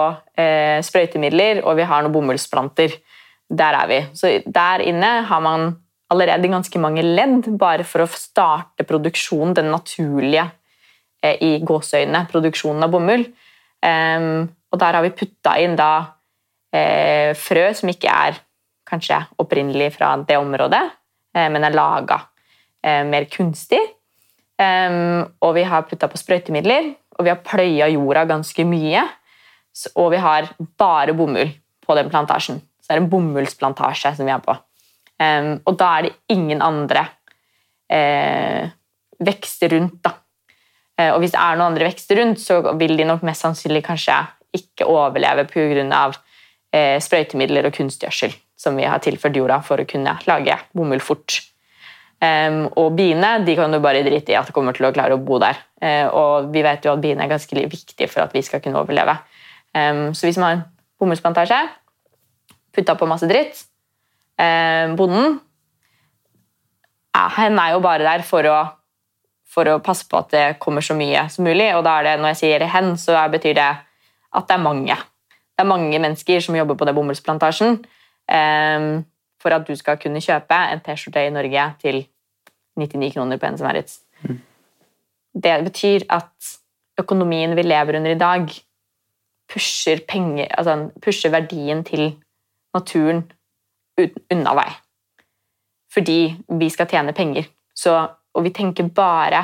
[0.40, 2.94] eh, sprøytemidler, og vi har noen bomullsplanter.
[3.52, 3.98] Der er vi.
[4.16, 5.74] Så der inne har man
[6.12, 10.56] allerede ganske mange ledd bare for å starte produksjonen, den naturlige eh,
[11.22, 13.22] i gåseøynene, produksjonen av bomull.
[14.72, 15.92] Og der har vi putta inn da
[16.72, 18.40] eh, frø som ikke er
[18.88, 20.82] kanskje opprinnelig fra det området,
[21.36, 22.18] eh, men er laga
[22.84, 23.80] eh, mer kunstig.
[24.62, 29.00] Og vi har putta på sprøytemidler, og vi har pløya jorda ganske mye.
[29.98, 31.50] Og vi har bare bomull
[31.82, 32.60] på den plantasjen.
[32.78, 34.54] Så det er en bomullsplantasje som vi har på.
[35.66, 37.02] Og da er det ingen andre
[37.90, 38.70] eh,
[39.18, 40.14] vekster rundt, da.
[40.98, 43.84] Eh, og hvis det er noen andre vekster rundt, så vil de nok mest sannsynlig
[43.86, 44.18] kanskje
[44.56, 46.04] ikke overleve pga.
[46.72, 51.40] Eh, sprøytemidler og kunstgjødsel som vi har tilført jorda for å kunne lage bomull fort.
[52.22, 55.20] Og biene de kan du bare drite i at de kommer til å klare å
[55.20, 55.58] bo der.
[55.82, 58.78] Uh, og vi vet jo at biene er ganske viktige for at vi skal kunne
[58.78, 59.16] overleve.
[59.74, 60.62] Så hvis man har en
[61.02, 61.58] bomullsplantasje,
[62.76, 63.64] putta på masse dritt
[64.94, 65.40] Bonden
[67.12, 68.58] ja, hen er jo bare der for å,
[69.52, 71.68] for å, passe på at det kommer så mye som mulig.
[71.76, 73.70] Og da er det, når jeg sier hen, så betyr det
[74.32, 74.96] at det er mange.
[75.52, 77.82] Det er mange mennesker som jobber på den bomullsplantasjen
[79.42, 82.04] for at du skal kunne kjøpe en T-skjorte i Norge til
[82.78, 83.82] 99 kroner på en som er
[84.22, 84.38] Mm.
[85.34, 86.30] Det betyr at
[87.00, 88.50] økonomien vi lever under i dag,
[89.52, 92.22] pusher, penger, altså pusher verdien til
[92.74, 93.24] naturen
[94.30, 94.70] unna vei.
[95.92, 97.48] Fordi vi skal tjene penger.
[97.74, 99.42] Så, og vi tenker bare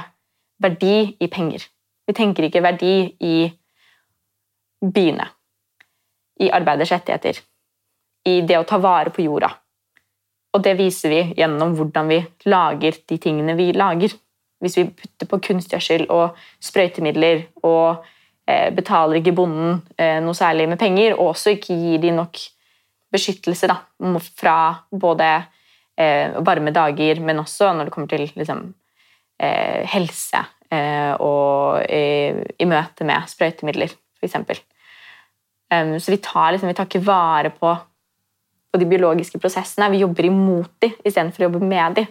[0.62, 1.64] verdi i penger.
[2.08, 3.36] Vi tenker ikke verdi i
[4.80, 5.26] byene.
[6.40, 7.40] I arbeiders rettigheter.
[8.26, 9.50] I det å ta vare på jorda.
[10.54, 14.14] Og det viser vi gjennom hvordan vi lager de tingene vi lager.
[14.62, 18.06] Hvis vi putter på kunstgjødsel og sprøytemidler og
[18.48, 22.40] eh, betaler ikke bonden eh, noe særlig med penger, og også ikke gir de nok
[23.12, 23.78] beskyttelse da,
[24.36, 24.56] fra
[24.90, 25.28] både
[25.98, 28.66] eh, varme dager, men også når det kommer til liksom,
[29.38, 30.40] helse
[30.74, 34.64] eh, og i møte med sprøytemidler, f.eks.
[35.68, 37.74] Um, så vi tar, liksom, vi tar ikke vare på
[38.72, 39.90] på de biologiske prosessene.
[39.92, 42.08] Vi jobber imot dem istedenfor å jobbe med dem.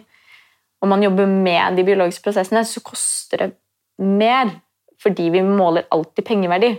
[0.82, 3.48] Om man jobber med de biologiske prosessene, så koster det
[3.98, 4.52] mer,
[5.02, 6.70] fordi vi måler alltid pengeverdi.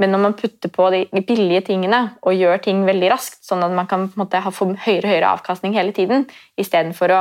[0.00, 3.74] Men når man putter på de billige tingene og gjør ting veldig raskt, sånn at
[3.76, 6.26] man kan måte, ha høyere og høyere avkastning hele tiden,
[6.58, 7.20] istedenfor å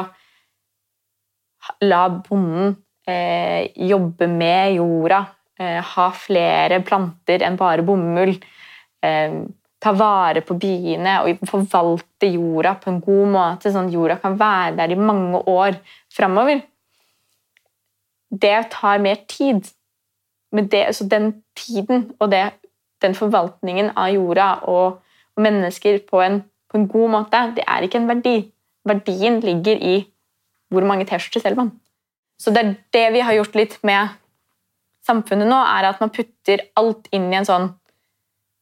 [1.85, 2.75] la bonden
[3.07, 5.25] eh, jobbe med jorda,
[5.59, 8.35] eh, ha flere planter enn bare bomull,
[9.01, 9.41] eh,
[9.81, 14.37] ta vare på byene og forvalte jorda på en god måte, sånn at jorda kan
[14.37, 15.79] være der i mange år
[16.13, 16.61] framover.
[18.29, 19.65] Det tar mer tid.
[20.51, 22.51] Det, så den tiden og det,
[23.01, 24.99] den forvaltningen av jorda og,
[25.35, 28.35] og mennesker på en, på en, god måte, det er ikke en verdi.
[28.85, 29.95] Verdien ligger i
[30.71, 31.71] hvor mange T-skjorter selger man.
[32.41, 34.03] Så det er det vi har gjort litt med
[35.05, 37.67] samfunnet nå, er at man putter alt inn i en sånn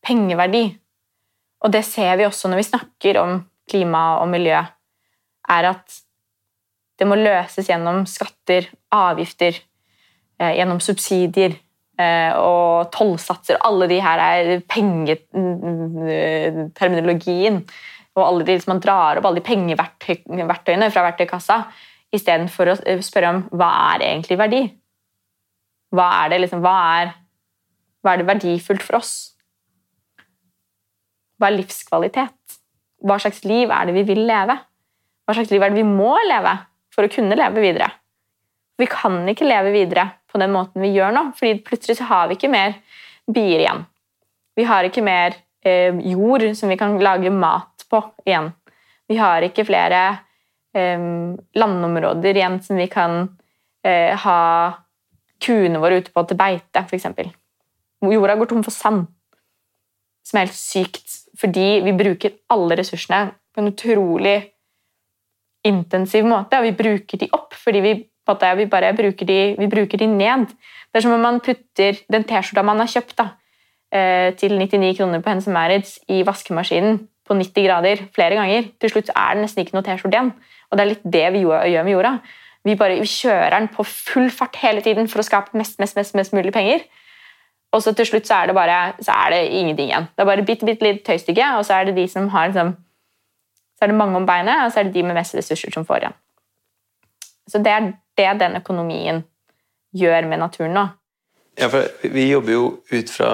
[0.05, 0.65] pengeverdi.
[1.63, 3.31] Og det ser vi også når vi snakker om
[3.69, 4.59] klima og miljø,
[5.49, 5.87] er at
[6.99, 9.53] det må løses gjennom skatter, avgifter,
[10.39, 11.51] eh, gjennom subsidier.
[11.99, 13.59] eh, og tollsatser.
[13.59, 17.59] Alle de her er pengeterminologien.
[18.15, 21.57] Og alle de, liksom, man drar opp alle de pengeverktøyene fra verktøykassa
[22.15, 24.61] istedenfor å spørre om hva er egentlig verdi.
[25.93, 27.13] Hva er det, liksom, hva er,
[28.01, 29.13] hva er det verdifullt for oss?
[31.39, 32.59] Hva er livskvalitet?
[33.05, 34.57] Hva slags liv er det vi vil leve?
[35.25, 36.55] Hva slags liv er det vi må leve
[36.93, 37.89] for å kunne leve videre?
[38.79, 42.29] Vi kan ikke leve videre på den måten vi gjør nå, fordi plutselig så har
[42.29, 42.77] vi ikke mer
[43.29, 43.83] bier igjen.
[44.57, 48.51] Vi har ikke mer eh, jord som vi kan lage mat på igjen.
[49.09, 50.25] Vi har ikke flere eh,
[51.57, 53.21] landområder igjen som vi kan
[53.85, 54.41] eh, ha
[55.39, 57.07] kuene våre ute på til beite, f.eks.
[58.03, 59.07] Jorda går tom for sand,
[60.25, 64.37] som er helt sykt, fordi vi bruker alle ressursene på en utrolig
[65.67, 67.93] intensiv måte, og vi bruker de opp fordi vi
[68.29, 70.47] måte, vi bare bruker de, vi bruker de ned.
[70.89, 73.29] Det er som om man putter den T-skjorta man har kjøpt da,
[73.91, 78.69] eh, til 99 kroner på Hennes Maurits i vaskemaskinen på 90 grader flere ganger.
[78.79, 80.33] Til slutt er det nesten ikke noe T-skjorte igjen.
[80.69, 82.13] Og det er litt det vi gjør med jorda.
[82.67, 85.95] Vi, bare, vi kjører den på full fart hele tiden for å skape mest, mest,
[85.97, 86.83] mest, mest mulig penger.
[87.73, 90.09] Og så til slutt så er det bare så er det ingenting igjen.
[90.13, 92.73] Det er bare bitte, bitte litt tøystykke, og så er det de som har liksom,
[93.77, 95.85] så er det mange om beinet, og så er det de med mest ressurser som
[95.87, 96.17] får igjen.
[97.49, 99.23] Så det er det den økonomien
[99.95, 100.85] gjør med naturen nå.
[101.59, 103.31] Ja, for vi jobber jo ut fra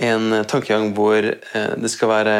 [0.00, 2.36] en tankegang hvor eh, det skal være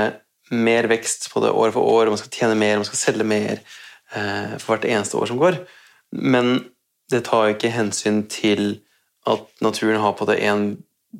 [0.54, 3.62] mer vekst på det år for år, man skal tjene mer, man skal selge mer
[4.14, 5.58] for hvert eneste år som går.
[6.14, 6.56] Men
[7.10, 8.78] det tar ikke hensyn til
[9.28, 10.68] at naturen har på det en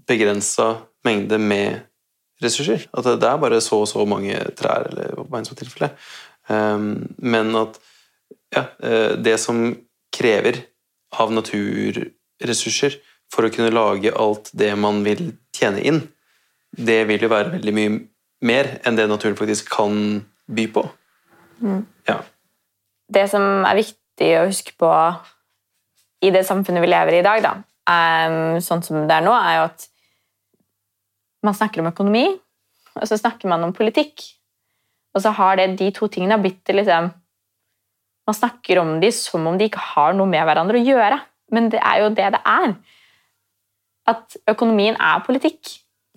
[0.09, 0.69] begrensa
[1.05, 1.81] mengde med
[2.45, 2.87] ressurser.
[2.93, 5.93] At det er bare så og så mange trær, eller hva enn som tilfelle.
[6.49, 7.79] Um, men at
[8.55, 9.65] ja, eh, det som
[10.15, 10.61] krever
[11.19, 12.99] av naturressurser
[13.33, 16.03] for å kunne lage alt det man vil tjene inn,
[16.75, 17.97] det vil jo være veldig mye
[18.45, 19.97] mer enn det naturen faktisk kan
[20.47, 20.85] by på.
[21.65, 21.83] Mm.
[22.07, 22.21] Ja.
[23.15, 24.91] Det som er viktig å huske på
[26.25, 27.57] i det samfunnet vi lever i i dag, da,
[27.91, 29.89] um, sånn som det er nå, er jo at
[31.45, 32.25] man snakker om økonomi,
[32.95, 34.25] og så snakker man om politikk.
[35.15, 37.13] Og så har det, de to tingene blitt liksom
[38.25, 41.19] man snakker om dem som om de ikke har noe med hverandre å gjøre.
[41.53, 42.71] Men det er jo det det er.
[44.09, 45.75] At økonomien er politikk.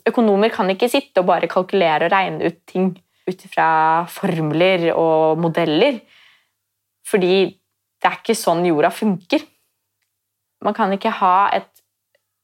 [0.07, 2.93] Økonomer kan ikke sitte og bare kalkulere og regne ut ting
[3.27, 3.69] ut fra
[4.07, 5.99] formler og modeller.
[7.07, 7.33] Fordi
[8.01, 9.43] det er ikke sånn jorda funker.
[10.65, 11.69] Man kan ikke ha et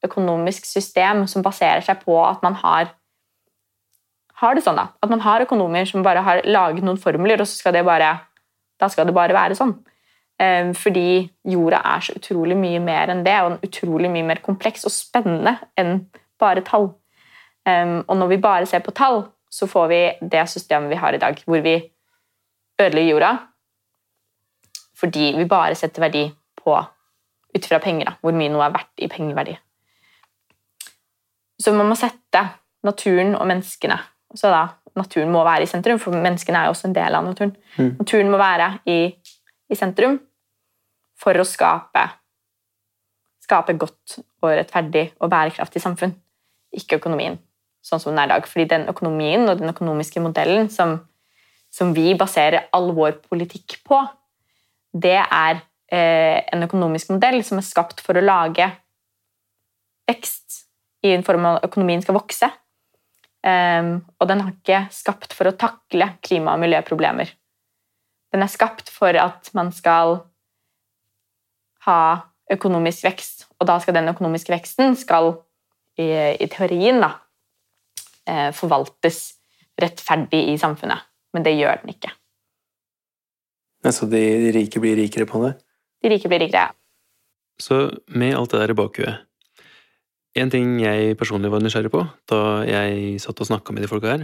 [0.04, 2.92] økonomisk system som baserer seg på at man har
[4.44, 7.48] har det sånn da, At man har økonomer som bare har laget noen formler, og
[7.48, 8.18] så skal det bare
[8.82, 9.76] da skal det bare være sånn.
[10.42, 14.84] Ehm, fordi jorda er så utrolig mye mer enn det, og utrolig mye mer kompleks
[14.90, 16.10] og spennende enn
[16.42, 16.90] bare tall.
[17.70, 19.24] Ehm, og når vi bare ser på tall,
[19.54, 20.02] så får vi
[20.34, 21.78] det systemet vi har i dag, hvor vi
[22.82, 23.32] ødelegger jorda
[25.04, 26.24] fordi vi bare setter verdi
[26.64, 26.78] på
[27.54, 29.54] ut fra penger, da, hvor mye noe er verdt i pengeverdi.
[31.62, 32.42] Så man må sette
[32.84, 34.00] naturen og menneskene
[34.34, 34.64] så da
[34.98, 37.54] naturen må være i sentrum, for menneskene er jo også en del av naturen.
[37.78, 37.94] Mm.
[38.00, 38.98] Naturen må være i,
[39.70, 40.20] i, sentrum
[41.20, 42.08] for å skape
[43.44, 46.14] skape godt og rettferdig og bærekraftig samfunn,
[46.74, 47.36] ikke økonomien
[47.84, 48.46] sånn som den er i dag.
[48.48, 50.96] Fordi den økonomien og den økonomiske modellen som,
[51.74, 54.00] som vi baserer all vår politikk på,
[54.94, 58.70] det er eh, en økonomisk modell som er skapt for å lage
[60.10, 60.64] vekst
[61.04, 62.50] i en form av økonomien skal vokse
[63.44, 67.34] Um, og den har ikke skapt for å takle klima- og miljøproblemer.
[68.32, 70.22] Den er skapt for at man skal
[71.84, 72.00] ha
[72.52, 75.34] økonomisk vekst, og da skal den økonomiske veksten skal
[76.00, 76.08] i,
[76.40, 77.12] i teorien da,
[78.24, 79.20] eh, forvaltes
[79.82, 81.04] rettferdig i samfunnet.
[81.36, 82.14] Men det gjør den ikke.
[83.92, 84.24] Så de
[84.56, 85.54] rike blir rikere på det?
[86.04, 86.72] De rike blir rikere, ja.
[87.62, 89.26] Så med alt det der i bakhuet,
[90.34, 94.10] en ting jeg personlig var nysgjerrig på da jeg satt og snakka med de folka
[94.10, 94.24] her,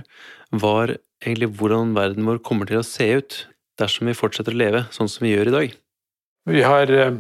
[0.50, 3.44] var egentlig hvordan verden vår kommer til å se ut
[3.80, 5.76] dersom vi fortsetter å leve sånn som vi gjør i dag.
[6.50, 7.20] Vi har eh,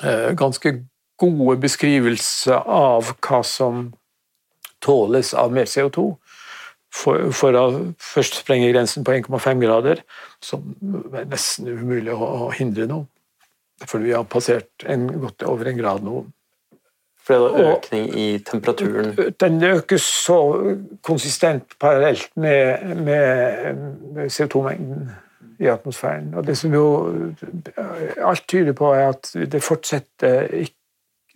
[0.00, 0.72] eh ganske
[1.20, 3.90] gode beskrivelser av hva som
[4.80, 6.14] tåles av mer CO2.
[6.90, 10.02] For, for, å først sprenge grensen på 1,5 grader,
[10.42, 10.64] som
[11.14, 13.04] er nesten umulig å, å hindre nå.
[13.86, 16.24] For vi har passert en, godt over en grad nå.
[17.24, 19.12] For det er økning i temperaturen?
[19.40, 20.38] Den øker så
[21.06, 25.12] konsistent parallelt med, med CO2-mengden
[25.60, 26.34] i atmosfæren.
[26.34, 26.84] Og det som jo
[28.24, 30.48] alt tyder på, er at det fortsetter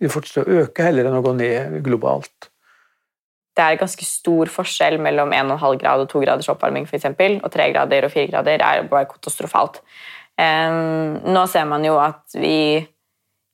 [0.01, 2.49] det fortsetter å øke heller enn å gå ned globalt.
[3.55, 7.53] Det er ganske stor forskjell mellom 1,5 grad og 2 graders oppvarming for eksempel, og
[7.53, 9.79] 3 grader og 4 grader er bare katastrofalt.
[10.35, 12.83] Um, nå ser man jo at vi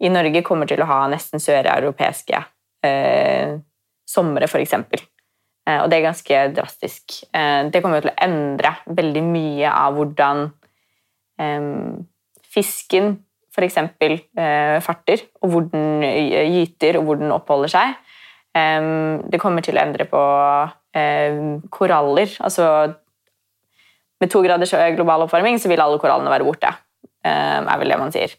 [0.02, 3.60] i Norge kommer til å ha nesten søreuropeiske uh,
[4.10, 4.74] somre, f.eks.
[4.82, 7.22] Uh, og det er ganske drastisk.
[7.30, 10.48] Uh, det kommer til å endre veldig mye av hvordan
[11.38, 12.02] um,
[12.50, 13.20] fisken
[13.54, 13.78] f.eks.
[14.02, 18.00] Uh, farter, og hvor den gyter, og hvor den oppholder seg.
[18.52, 20.22] Det kommer til å endre på
[21.72, 22.34] koraller.
[22.44, 22.66] Altså
[24.22, 26.74] med to graders global oppvarming så vil alle korallene være borte.
[27.24, 28.36] Er vel det man sier.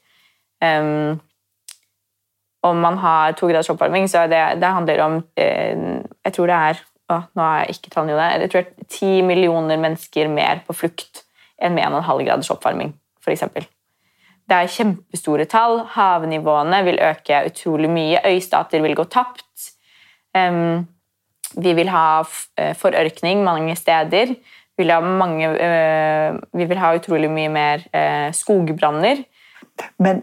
[2.63, 6.59] Om man har to graders oppvarming, så det, det handler om uh, Jeg tror det
[6.69, 10.77] er å, nå har jeg ikke tallene i jeg tror ti millioner mennesker mer på
[10.77, 11.25] flukt
[11.63, 13.43] enn med 1,5 graders oppvarming, f.eks.
[14.49, 15.83] Det er kjempestore tall.
[15.95, 18.23] Havnivåene vil øke utrolig mye.
[18.27, 19.72] Øystater vil gå tapt.
[20.33, 20.89] Um,
[21.61, 22.23] vi vil ha
[22.57, 24.33] eh, forørkning mange steder
[24.77, 29.17] vil ha mange øh, Vi vil ha utrolig mye mer øh, skogbranner.
[29.99, 30.23] Men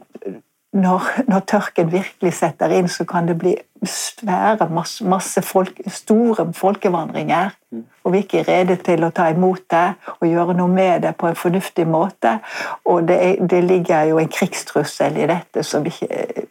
[0.74, 6.54] når, når, tørken virkelig setter inn, så kan det bli svære, masse, masse folk, store
[6.54, 7.50] folkevandringer.
[7.72, 7.86] Mm.
[8.04, 9.88] Og vi er ikke rede til å ta imot det
[10.20, 12.38] og gjøre noe med det på en fornuftig måte.
[12.86, 16.46] Og det, er, det ligger jo en krigstrussel i dette som ikke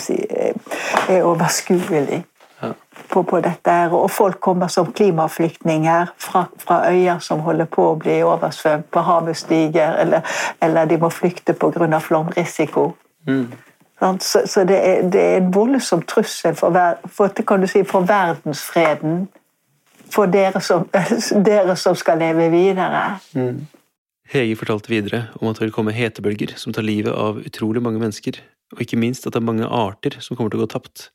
[0.00, 0.16] si,
[1.08, 2.24] er overskuelig
[3.14, 3.74] på, på dette.
[3.94, 9.04] Og folk kommer som klimaflyktninger fra, fra, øyer som holder på å bli oversvømt, på
[9.06, 12.00] havet stiger, eller, eller de må flykte pga.
[12.00, 12.90] flomrisiko.
[13.28, 13.46] Mm.
[14.20, 16.74] Så, så det, er, det, er, en voldsom trussel for,
[17.08, 19.28] for, si, for verdensfreden.
[20.12, 20.88] For dere som,
[21.48, 23.04] dere som, skal leve videre.
[23.32, 23.64] Mm.
[24.34, 28.00] Hege fortalte videre om at det vil komme hetebølger som tar livet av utrolig mange
[28.02, 28.40] mennesker,
[28.74, 31.08] og ikke minst at det er mange arter som kommer til å gå tapt.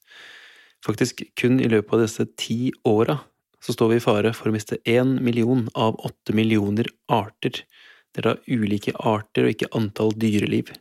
[0.86, 3.20] Faktisk kun i løpet av disse ti åra
[3.60, 7.63] så står vi i fare for å miste én million av åtte millioner arter.
[8.10, 10.72] Det er da ulike arter og ikke antall dyreliv.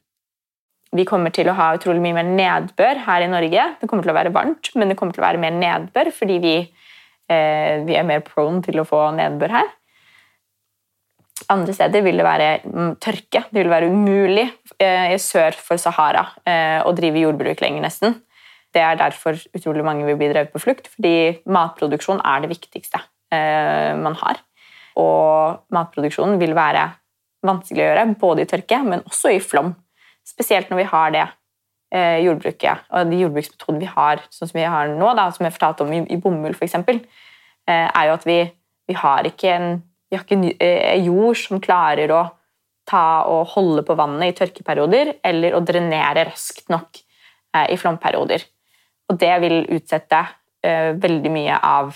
[0.95, 3.65] Vi kommer til å ha utrolig mye mer nedbør her i Norge.
[3.81, 6.39] Det kommer til å være varmt, men det kommer til å være mer nedbør fordi
[6.41, 6.55] vi,
[7.29, 9.75] eh, vi er mer prone til å få nedbør her.
[11.53, 13.45] Andre steder vil det være mm, tørke.
[13.51, 14.47] Det vil være umulig
[14.81, 18.17] eh, sør for Sahara eh, å drive jordbruk lenger, nesten.
[18.79, 23.01] Det er derfor utrolig mange vil bli drevet på flukt, fordi matproduksjon er det viktigste
[23.35, 24.39] eh, man har.
[24.99, 26.87] Og matproduksjonen vil være
[27.47, 29.75] vanskelig å gjøre, både i tørke, men også i flom.
[30.27, 31.25] Spesielt når vi har det
[31.95, 35.57] eh, jordbruket og de jordbruksmetodene vi har, sånn som vi har nå, da, som jeg
[35.57, 38.41] fortalte om i, i bomull f.eks., eh, er jo at vi,
[38.89, 39.71] vi har ikke en
[40.09, 42.23] vi har ikke eh, jord som klarer å
[42.89, 48.47] ta og holde på vannet i tørkeperioder, eller å drenere raskt nok eh, i flomperioder.
[49.09, 50.21] Og det vil utsette
[50.65, 51.95] eh, veldig mye av,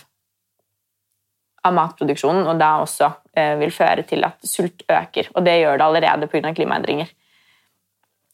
[1.62, 5.32] av, matproduksjonen, og da også eh, vil føre til at sult øker.
[5.36, 6.54] Og det gjør det allerede pga.
[6.56, 7.12] klimaendringer.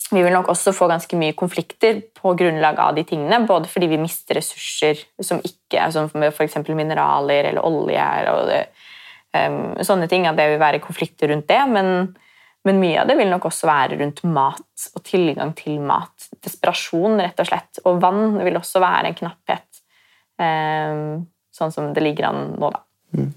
[0.08, 3.90] Vi vil nok også få ganske mye konflikter på grunnlag av de tingene, både fordi
[3.90, 6.56] vi mister ressurser som ikke, som f.eks.
[6.68, 8.62] mineraler eller olje og det,
[9.36, 10.24] um, sånne ting.
[10.24, 11.60] At det vil være konflikter rundt det.
[11.68, 12.16] men
[12.68, 16.28] men mye av det vil nok også være rundt mat og tilgang til mat.
[16.44, 17.80] Desperasjon, rett og slett.
[17.88, 19.80] Og vann vil også være en knapphet,
[20.44, 21.00] eh,
[21.58, 22.84] sånn som det ligger an nå, da.
[23.16, 23.32] Mm.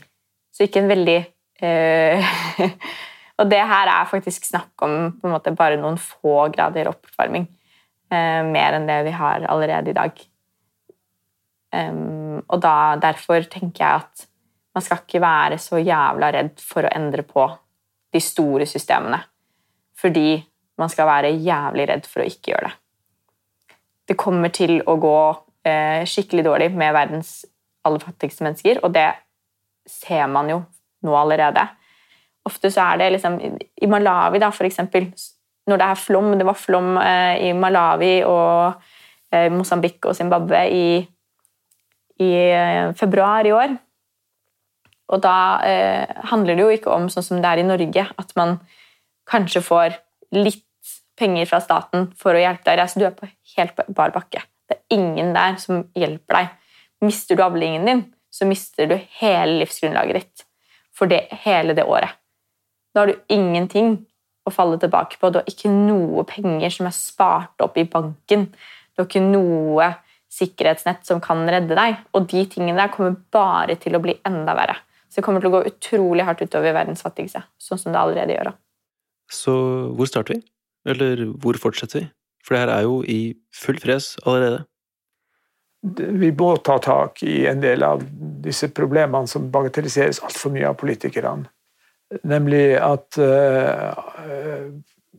[0.51, 1.21] Så ikke en veldig
[1.63, 2.33] eh,
[3.41, 7.47] Og det her er faktisk snakk om på en måte bare noen få grader oppvarming.
[8.11, 10.19] Eh, mer enn det vi har allerede i dag.
[11.71, 14.25] Um, og da, derfor tenker jeg at
[14.75, 17.45] man skal ikke være så jævla redd for å endre på
[18.13, 19.21] de store systemene.
[19.97, 20.41] Fordi
[20.81, 22.77] man skal være jævlig redd for å ikke gjøre det.
[24.11, 25.17] Det kommer til å gå
[25.67, 27.41] eh, skikkelig dårlig med verdens
[27.87, 29.09] aller fattigste mennesker, og det
[29.89, 30.61] ser man jo
[31.05, 31.63] nå allerede.
[32.45, 35.07] Ofte så er det liksom I Malawi, da, for eksempel,
[35.69, 38.81] når det er flom Det var flom eh, i Malawi og
[39.31, 40.85] eh, Mosambik og Zimbabwe i,
[42.25, 43.75] i eh, februar i år
[45.11, 45.35] og da
[45.67, 48.57] eh, handler det jo ikke om sånn som det er i Norge, at man
[49.29, 49.97] kanskje får
[50.35, 50.65] litt
[51.19, 52.81] penger fra staten for å hjelpe deg.
[52.81, 54.43] Altså, du er på helt bar bakke.
[54.69, 56.53] Det er ingen der som hjelper deg.
[57.03, 60.45] Mister du avlingen din, så mister du hele livsgrunnlaget ditt
[60.95, 62.15] for det, hele det året.
[62.91, 63.97] Da har du ingenting
[64.47, 65.29] å falle tilbake på.
[65.31, 68.47] Du har ikke noe penger som er spart opp i banken.
[68.51, 69.91] Du har ikke noe
[70.31, 71.99] sikkerhetsnett som kan redde deg.
[72.15, 74.79] Og de tingene der kommer bare til å bli enda verre.
[75.11, 78.35] Så det kommer til å gå utrolig hardt utover verdens fattigste, sånn som det allerede
[78.37, 78.53] gjør.
[79.31, 79.53] Så
[79.97, 80.43] hvor starter vi?
[80.87, 82.05] Eller hvor fortsetter vi?
[82.45, 83.21] For det her er jo i
[83.53, 84.65] full fres allerede.
[86.21, 88.03] vi må ta tak i en del av
[88.45, 91.49] disse problemene som bagatelliseres altfor mye av politikerne.
[92.23, 93.97] Nemlig at uh,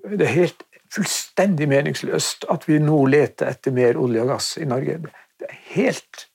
[0.07, 0.63] det er helt
[0.93, 4.99] fullstendig meningsløst at vi nå leter etter mer olje og gass i Norge.
[5.41, 6.27] Det er helt,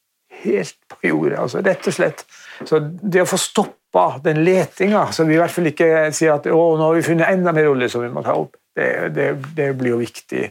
[0.44, 1.40] helt på jordet.
[1.40, 2.26] Altså, rett og slett.
[2.66, 6.50] Så det å få stoppa den letinga, så vi i hvert fall ikke sier at
[6.50, 9.30] å, nå har vi funnet enda mer olje som vi må ta opp, det, det,
[9.58, 10.44] det blir jo viktig.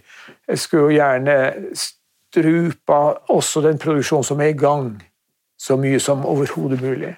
[0.50, 1.36] Jeg skulle jo gjerne
[1.78, 3.00] strupa
[3.32, 4.96] også den produksjonen som er i gang,
[5.56, 7.14] så mye som overhodet mulig.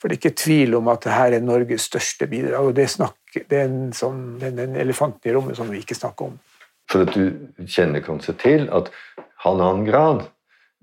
[0.00, 2.70] For det er ikke tvil om at dette er Norges største bidrag.
[2.70, 6.32] og Det, snakker, det er en sånn, den elefanten i rommet som vi ikke snakker
[6.32, 6.38] om.
[6.92, 8.90] For at du kjenner kanskje til at
[9.44, 10.26] halvannen grad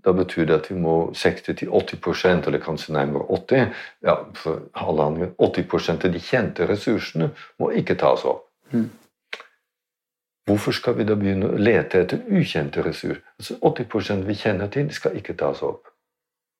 [0.03, 3.67] da betyr det at vi må 60-80% eller kanskje nærmere 80
[4.07, 7.29] ja, for halvannen, 80% av de kjente ressursene
[7.61, 8.47] må ikke tas opp.
[8.71, 8.89] Mm.
[10.49, 13.21] Hvorfor skal vi da begynne å lete etter ukjente ressurser?
[13.39, 15.91] Altså 80% vi kjenner til, skal ikke tas opp.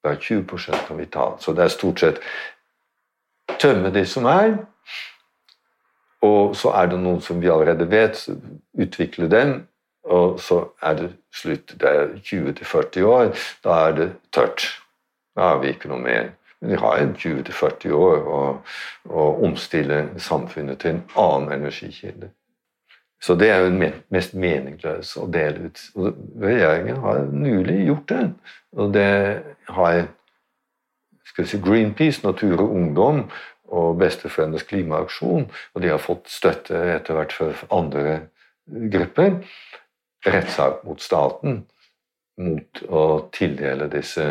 [0.05, 1.31] Bare 20% kan vi ta.
[1.41, 2.21] Så det er stort sett
[3.61, 4.55] tømme det som er.
[6.21, 8.21] Og så er det noen som vi allerede vet,
[8.77, 9.55] utvikle dem,
[10.03, 11.75] og så er det slutt.
[11.79, 13.33] Det er 20-40 år.
[13.63, 14.67] Da er det tørt.
[15.35, 16.31] Da har vi ikke noe mer.
[16.61, 18.41] Men vi har 20-40 år å,
[19.09, 22.31] å omstille samfunnet til en annen energikilde.
[23.21, 25.83] Så det er jo mest meningsløse å dele ut.
[25.95, 28.23] Og regjeringen har nylig gjort det.
[28.77, 29.09] Og det
[29.69, 30.01] har
[31.37, 33.23] si, Greenpeace, Natur og Ungdom
[33.71, 38.17] og Besteforeldrenes klimaaksjon, og de har fått støtte etter hvert for andre
[38.67, 39.37] grupper.
[40.25, 41.63] Rettssak mot staten
[42.41, 43.03] mot å
[43.33, 44.25] tildele disse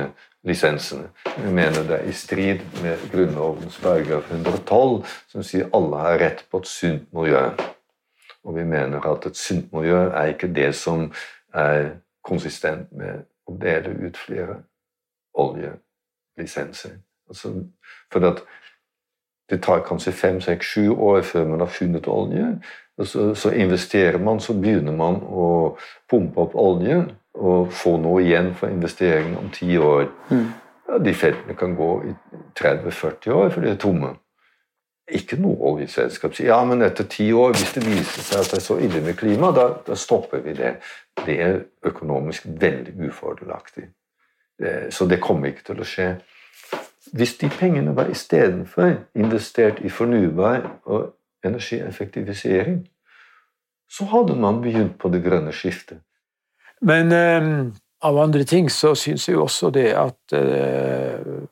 [0.47, 1.11] lisensene.
[1.37, 6.45] Vi mener det er i strid med Grunnlovens paragraf 112, som sier alle har rett
[6.51, 7.43] på et sunt miljø.
[8.47, 11.11] Og vi mener at et sunt miljø er ikke det som
[11.53, 14.61] er konsistent med å dele ut flere
[15.37, 16.97] oljelisenser.
[17.31, 17.53] Altså,
[18.11, 18.43] for at
[19.51, 22.47] det tar kanskje fem, seks, sju år før man har funnet olje.
[23.05, 25.77] så, så, investerer man, så begynner man å
[26.11, 30.09] pumpe opp olje og få noe igjen for investeringen om ti år.
[30.31, 30.49] Mm.
[30.89, 32.17] Ja, de feltene kan gå i
[32.59, 34.15] 30-40 år, for de er tomme
[35.17, 38.59] ikke noe oljeselskap sier ja, men etter ti år, hvis det viser seg at det
[38.61, 40.77] er så ille med klima, da, da stopper vi det.
[41.25, 41.57] Det er
[41.91, 43.89] økonomisk veldig ufordelaktig.
[44.93, 46.09] Så det kommer ikke til å skje.
[47.13, 52.83] Hvis de pengene var istedenfor investert i fornybar og energieffektivisering,
[53.91, 56.03] så hadde man begynt på det grønne skiftet.
[56.81, 57.49] Men eh,
[58.07, 61.43] av andre ting så syns jeg jo også det at eh,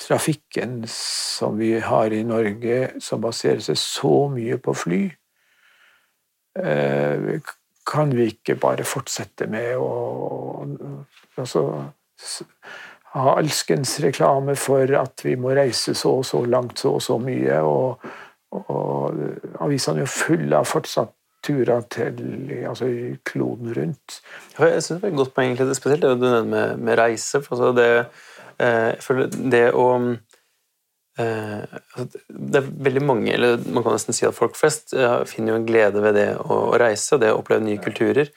[0.00, 5.02] trafikken som vi har i Norge, som baserer seg så mye på fly,
[6.60, 7.52] eh,
[7.84, 9.90] kan vi ikke bare fortsette med å
[11.36, 11.64] altså,
[13.14, 17.18] ha alskens reklame for at vi må reise så og så langt, så og så
[17.22, 17.60] mye.
[17.62, 18.06] Og,
[18.64, 22.16] og avisene er jo fulle av fortsatt turer til
[22.66, 22.86] altså,
[23.28, 24.20] kloden rundt.
[24.58, 27.42] jeg synes det er et godt poeng, spesielt det du nevner med, med reise.
[27.42, 27.90] for altså det
[28.62, 29.86] Eh, jeg det å
[31.18, 35.22] eh, altså, det er veldig mange, eller man kan nesten si at folk flest eh,
[35.28, 38.30] finner jo en glede ved det å reise og det å oppleve nye kulturer,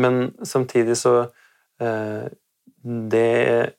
[0.00, 1.14] men samtidig så
[2.82, 3.72] Det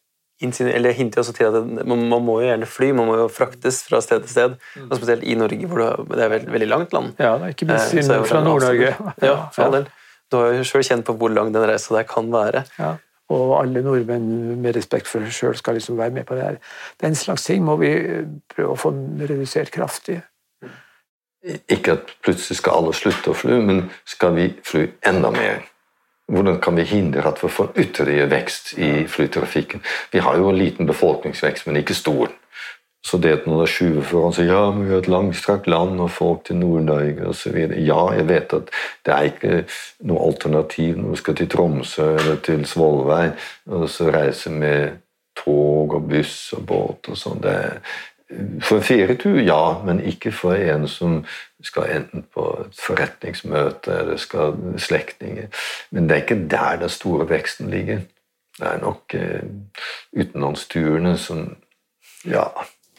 [0.44, 1.54] eller hinter også til at
[1.88, 4.58] man, man, må jo gjerne fly, man må jo fraktes fra sted til sted.
[4.76, 4.90] Mm.
[4.90, 7.14] Og spesielt i Norge, hvor det er et veldig langt land.
[7.20, 8.94] Ja, det er ikke minst eh, fra Nord-Norge.
[9.24, 9.90] Ja, for all del.
[10.32, 12.64] Du har jo sjøl kjent på hvor lang den reisa der kan være.
[12.80, 12.96] Ja
[13.34, 16.60] og alle nordmenn med respekt for seg sjøl skal liksom være med på det her.
[17.02, 17.94] Den slags ting må vi
[18.52, 20.20] prøve å få redusert kraftig.
[21.72, 25.64] Ikke at plutselig skal alle slutte å fly, men skal vi fly enda mer?
[26.34, 29.84] Hvordan kan vi hindre at vi får ytterligere vekst i flytrafikken?
[30.12, 32.32] Vi har jo en liten befolkningsvekst, men ikke stor.
[33.04, 36.12] Så det at noen er skyver foran sier ja, vi har et langstrakt land og
[36.16, 37.58] folk til Nord-Norge osv.
[37.84, 38.72] Ja, jeg vet at
[39.04, 39.58] det er ikke
[40.08, 43.34] noe alternativ når vi skal til Tromsø eller til Svolvær
[43.68, 45.02] og så reise med
[45.36, 47.44] tog og buss og båt og sånn.
[48.64, 51.20] For en ferietur, ja, men ikke for en som
[51.64, 55.48] skal enten på et forretningsmøte eller skal slektninger.
[55.92, 58.04] Men det er ikke der den store veksten ligger.
[58.60, 59.44] Det er nok eh,
[60.14, 61.56] utenlandsturene som
[62.26, 62.48] Ja.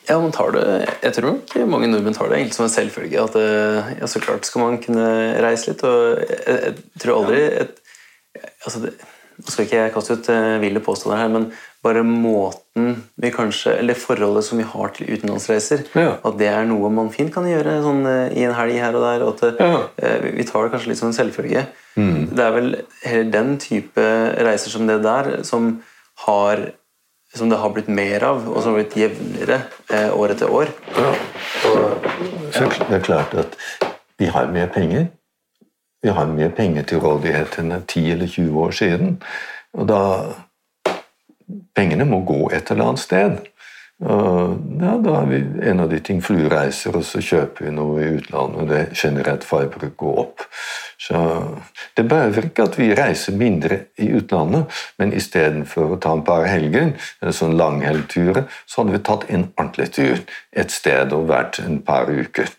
[0.09, 3.21] Ja, man tar det, Jeg tror nok mange nordmenn tar det egentlig som en selvfølge.
[3.23, 5.85] at eh, ja, Så klart skal man kunne reise litt.
[5.85, 7.79] og Jeg, jeg tror aldri et,
[8.67, 8.93] altså det,
[9.39, 11.49] Nå skal ikke jeg kaste ut uh, ville påstander her, men
[11.85, 16.15] bare måten vi kanskje, eller forholdet som vi har til utenlandsreiser, ja.
[16.25, 19.05] at det er noe man fint kan gjøre sånn, uh, i en helg her og
[19.09, 19.27] der.
[19.27, 19.83] og at ja.
[19.83, 21.67] uh, Vi tar det kanskje litt som en selvfølge.
[21.99, 22.31] Mm.
[22.35, 22.73] Det er vel
[23.05, 24.07] heller den type
[24.47, 25.77] reiser som det der som
[26.25, 26.71] har
[27.35, 29.61] som det har blitt mer av, og som har blitt jevnere
[29.91, 30.71] eh, år etter år.
[30.95, 31.11] Ja,
[31.71, 32.07] og,
[32.55, 33.57] så det er klart at
[34.21, 35.09] vi har mer penger.
[36.05, 39.15] Vi har mer penger til rådighet enn 10 eller 20 år siden.
[39.73, 40.03] Og da
[41.75, 43.35] Pengene må gå et eller annet sted.
[44.05, 45.39] Og ja, da er vi
[45.71, 48.61] en av de ting flyreiser, og så kjøper vi noe i utlandet.
[48.63, 50.45] og Det generelt forbruk går opp.
[50.99, 51.21] Så
[51.97, 56.49] det behøver ikke at vi reiser mindre i utlandet, men istedenfor å ta en par
[56.49, 60.21] helger, eller sånn langhelgturer, så hadde vi tatt en ordentlig tur
[60.53, 62.51] et sted og vært en par uker.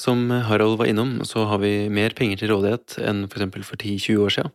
[0.00, 4.24] Som Harald var innom, så har vi mer penger til rådighet enn for, for 10-20
[4.26, 4.52] år siden.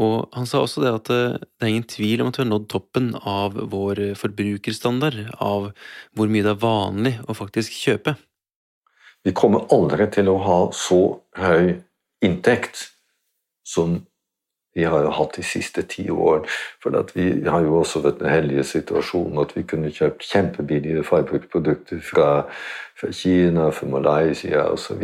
[0.00, 2.50] Og han sa også det at eh, det er ingen tvil om at vi har
[2.50, 5.70] nådd toppen av vår forbrukerstandard, av
[6.16, 8.16] hvor mye det er vanlig å faktisk kjøpe.
[9.22, 11.02] Vi kommer aldri til å ha så
[11.38, 11.76] høy
[12.24, 12.88] inntekt
[13.66, 14.00] som
[14.74, 16.48] vi har jo hatt de siste ti årene.
[16.82, 22.00] For vi har jo også vært den heldige situasjonen at vi kunne kjøpt kjempebillige forbrukerprodukter
[22.04, 22.28] fra,
[22.98, 25.02] fra, Kina, fra Malaysia osv.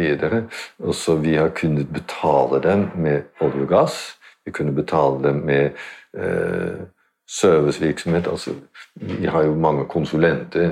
[0.78, 3.98] Og så vi har kunnet betale dem med olje og gass
[4.48, 5.70] vi kunne betale dem med
[6.16, 6.80] eh,
[7.28, 8.26] servicevirksomhet.
[8.26, 8.50] Altså,
[8.94, 10.70] vi har jo mange konsulenter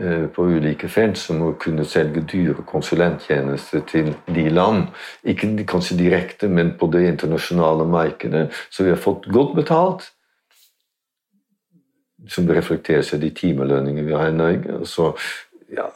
[0.00, 4.88] eh, på ulike felt som må kunne selge dyre konsulenttjenester til de land.
[5.24, 8.50] Ikke kanskje direkte, men på det internasjonale markedet.
[8.70, 10.10] Så vi har fått godt betalt.
[12.28, 14.84] Som reflekterer seg de timelønningene vi har i Norge.
[14.86, 15.12] Så
[15.74, 15.88] ja,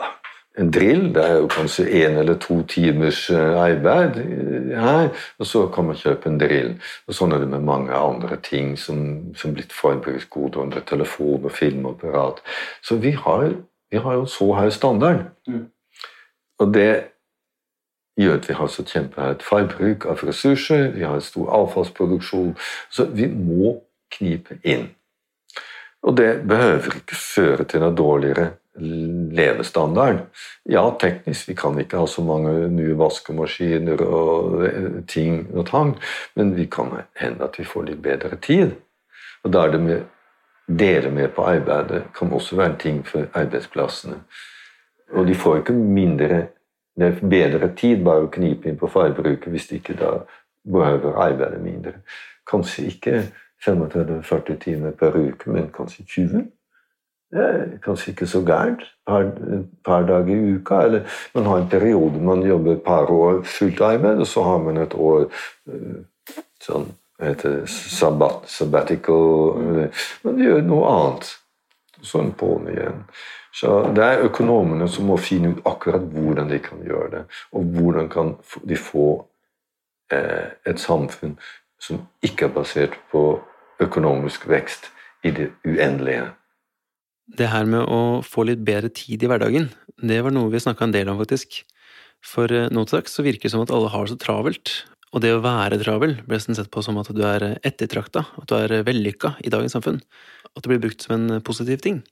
[0.58, 1.14] en drill.
[1.14, 4.18] Det er jo kanskje én eller to timers eh, arbeid
[4.72, 6.74] her, og så kan man kjøpe en drill.
[7.06, 11.52] Og Sånn er det med mange andre ting som, som blitt forbruksgoder under telefon og
[11.52, 12.42] filmapparat.
[12.82, 13.50] Så vi har,
[13.90, 15.26] vi har jo så høy standard.
[15.48, 15.66] Mm.
[16.58, 16.90] Og det
[18.16, 22.54] gjør at vi har så kjempehøyt forbruk av ressurser, vi har en stor avfallsproduksjon.
[22.90, 23.76] Så vi må
[24.16, 24.88] knipe inn.
[26.06, 30.24] Og det behøver ikke føre til noe dårligere levestandard.
[30.64, 35.94] Ja, teknisk, vi kan ikke ha så mange nye vaskemaskiner og eh, ting og tang,
[36.36, 38.76] men vi kan hende at vi får litt bedre tid.
[39.44, 40.04] Og da er det med
[40.66, 44.20] dele med på arbeidet kan også være en ting for arbeidsplassene.
[45.14, 46.46] Og de får ikke mindre
[46.96, 50.12] det er bedre tid bare å knipe inn på forbruket hvis de ikke da
[50.64, 51.98] behøver arbeide mindre.
[52.48, 53.18] Kanskje ikke
[53.66, 56.46] 35-40 timer per uke, men kanskje 20.
[57.32, 58.82] Er kanskje ikke så gærent.
[59.08, 60.80] Et par dager i uka.
[60.86, 61.00] Eller
[61.34, 64.76] man har en periode man jobber et par år fullt arbeid, og så har man
[64.76, 65.26] et år
[65.68, 65.98] eh,
[66.62, 66.86] sånn
[67.22, 69.88] heter sabbat, sabbatical
[70.24, 71.32] Man gjør noe annet.
[72.04, 73.04] Sånn på'n igjen.
[73.56, 77.22] Så det er økonomene som må finne ut akkurat hvordan de kan gjøre det.
[77.56, 78.34] Og hvordan kan
[78.68, 79.06] de få
[80.12, 81.38] eh, et samfunn
[81.80, 83.22] som ikke er basert på
[83.80, 84.90] økonomisk vekst
[85.24, 86.28] i det uendelige.
[87.26, 90.86] Det her med å få litt bedre tid i hverdagen, det var noe vi snakka
[90.86, 91.64] en del om, faktisk.
[92.24, 94.72] For eh, nå til dags så virker det som at alle har det så travelt,
[95.14, 98.46] og det å være travel ble nesten sett på som at du er ettertrakta, at
[98.50, 100.00] du er vellykka i dagens samfunn,
[100.52, 102.02] at det blir brukt som en positiv ting.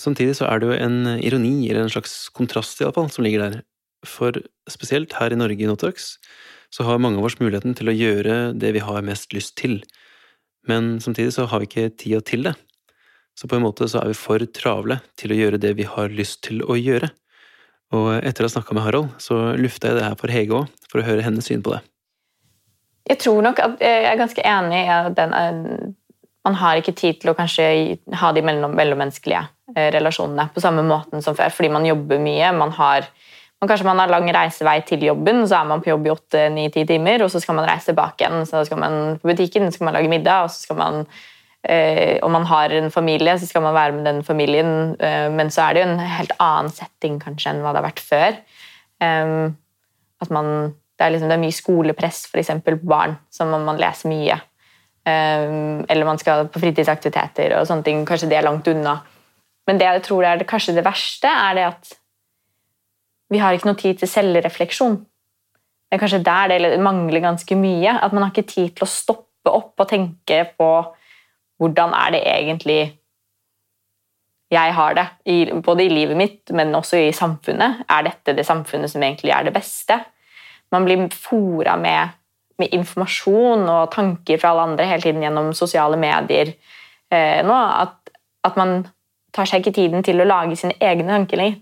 [0.00, 3.60] Samtidig så er det jo en ironi, eller en slags kontrast iallfall, som ligger der.
[4.08, 4.36] For
[4.72, 6.14] spesielt her i Norge i Notax
[6.72, 9.82] så har mange av oss muligheten til å gjøre det vi har mest lyst til,
[10.68, 12.56] men samtidig så har vi ikke tida til det.
[13.38, 16.12] Så på en måte så er vi for travle til å gjøre det vi har
[16.12, 17.08] lyst til å gjøre.
[17.96, 20.82] Og etter å ha snakka med Harald, så lufta jeg det her for Hege òg,
[20.90, 21.80] for å høre hennes syn på det.
[23.10, 25.32] Jeg tror nok at jeg er ganske enig i at den,
[26.46, 27.64] man har ikke tid til å kanskje
[28.20, 29.42] ha de mellom, mellommenneskelige
[29.74, 32.52] eh, relasjonene på samme måten som før, fordi man jobber mye.
[32.56, 33.08] Man har,
[33.60, 36.46] man, kanskje man har lang reisevei til jobben, så er man på jobb i åtte,
[36.54, 38.46] ni, ti timer, og så skal man reise tilbake igjen.
[38.48, 41.28] Så skal man på butikken, så skal man lage middag, og så skal man eh,
[42.24, 45.66] om man har en familie, så skal man være med den familien, eh, men så
[45.66, 48.38] er det jo en helt annen setting kanskje enn hva det har vært før.
[50.20, 50.48] At man,
[50.96, 54.36] det, er liksom, det er mye skolepress eksempel, på barn, så man, man leser mye.
[55.08, 58.02] Eller man skal på fritidsaktiviteter og sånne ting.
[58.08, 58.98] Kanskje det er langt unna.
[59.68, 61.94] Men det jeg tror er det, kanskje det verste, er det at
[63.30, 64.96] vi har ikke noe tid til selvrefleksjon.
[65.00, 67.96] Det er kanskje der det mangler ganske mye.
[67.96, 70.70] At man har ikke tid til å stoppe opp og tenke på
[71.60, 72.80] hvordan er det egentlig
[74.50, 75.06] jeg har det,
[75.62, 77.84] både i livet mitt, men også i samfunnet.
[77.86, 80.00] Er dette det samfunnet som egentlig er det beste?
[80.74, 82.16] Man blir fora med,
[82.58, 86.50] med informasjon og tanker fra alle andre hele tiden gjennom sosiale medier
[87.12, 87.54] eh, nå.
[87.54, 88.10] At,
[88.44, 88.88] at, man
[89.34, 91.60] tar seg ikke tiden til å lage sine egne tanker lenger.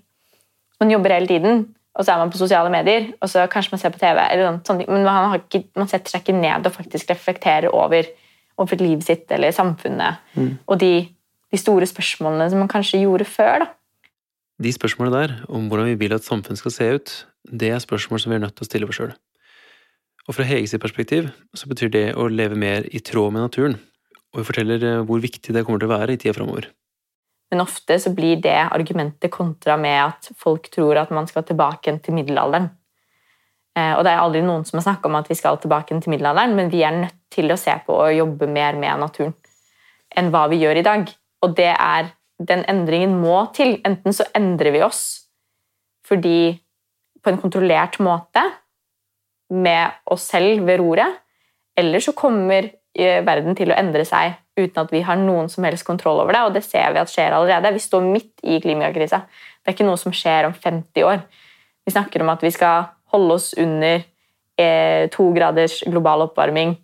[0.80, 1.64] Man jobber hele tiden,
[1.99, 4.61] og så er man på sosiale medier, og så kanskje man ser på TV, eller
[4.64, 8.09] sånt, men man, ikke, man setter seg ikke ned og faktisk reflekterer over
[8.59, 10.20] overfor livet sitt eller samfunnet.
[10.34, 10.52] Mm.
[10.66, 10.92] Og de,
[11.52, 13.64] de, store spørsmålene som man kanskje gjorde før.
[13.64, 13.70] da.
[14.62, 17.14] De spørsmålene der, om hvordan vi vil at samfunnet skal se ut,
[17.48, 19.12] det er spørsmål som vi er nødt til å stille oss sjøl.
[20.28, 23.78] Og fra Heges perspektiv så betyr det å leve mer i tråd med naturen,
[24.34, 26.68] og vi forteller eh, hvor viktig det kommer til å være i tida framover.
[27.48, 31.94] Men ofte så blir det argumentet kontra med at folk tror at man skal tilbake
[32.04, 32.68] til middelalderen.
[33.78, 36.12] Eh, og det er aldri noen som har snakka om at vi skal tilbake til
[36.12, 39.35] middelalderen, men vi er nødt til å se på og jobbe mer med naturen
[40.16, 41.11] enn hva vi gjør i dag.
[41.45, 43.76] Og det er den endringen må til.
[43.87, 45.05] Enten så endrer vi oss
[46.09, 46.57] fordi
[47.20, 48.41] på en kontrollert måte
[49.53, 51.18] med oss selv ved roret,
[51.76, 55.66] eller så kommer eh, verden til å endre seg uten at vi har noen som
[55.68, 57.74] helst kontroll over det, og det ser vi at skjer allerede.
[57.76, 59.20] Vi står midt i klimakrisa.
[59.61, 61.20] Det er ikke noe som skjer om 50 år.
[61.85, 66.76] Vi snakker om at vi skal holde oss under eh, to graders global oppvarming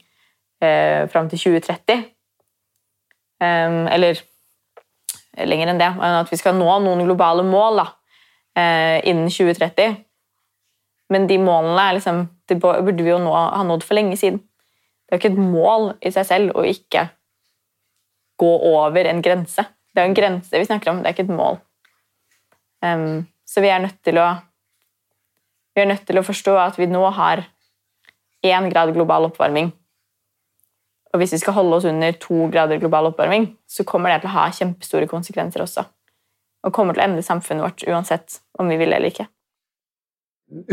[0.64, 2.06] eh, fram til 2030.
[3.44, 4.20] Um, eller
[5.42, 5.90] lenger enn det.
[5.98, 7.86] At vi skal nå noen globale mål da,
[8.56, 9.98] eh, innen 2030.
[11.12, 14.40] Men de målene liksom, det burde vi jo nå, ha nådd for lenge siden.
[15.04, 17.08] Det er jo ikke et mål i seg selv å ikke
[18.40, 19.66] gå over en grense.
[19.94, 21.60] Det er en grense vi snakker om, det er ikke et mål.
[22.84, 24.32] Um, så vi er nødt til å
[25.74, 27.42] vi er nødt til å forstå at vi nå har
[28.46, 29.72] én grad global oppvarming
[31.14, 34.32] og hvis vi skal holde oss under to grader global oppvarming, så kommer det til
[34.32, 35.84] å ha kjempestore konsekvenser også.
[36.66, 39.28] Og kommer til å endre samfunnet vårt uansett om vi vil eller ikke.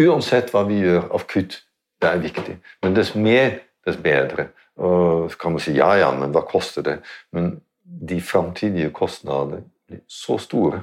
[0.02, 1.60] Uansett hva vi gjør av kutt,
[2.02, 2.56] det er viktig.
[2.82, 4.48] Men dess mer, dess bedre.
[4.82, 6.98] Og så kan man si ja, ja, men hva koster det?
[7.38, 10.82] Men de framtidige kostnadene blir så store.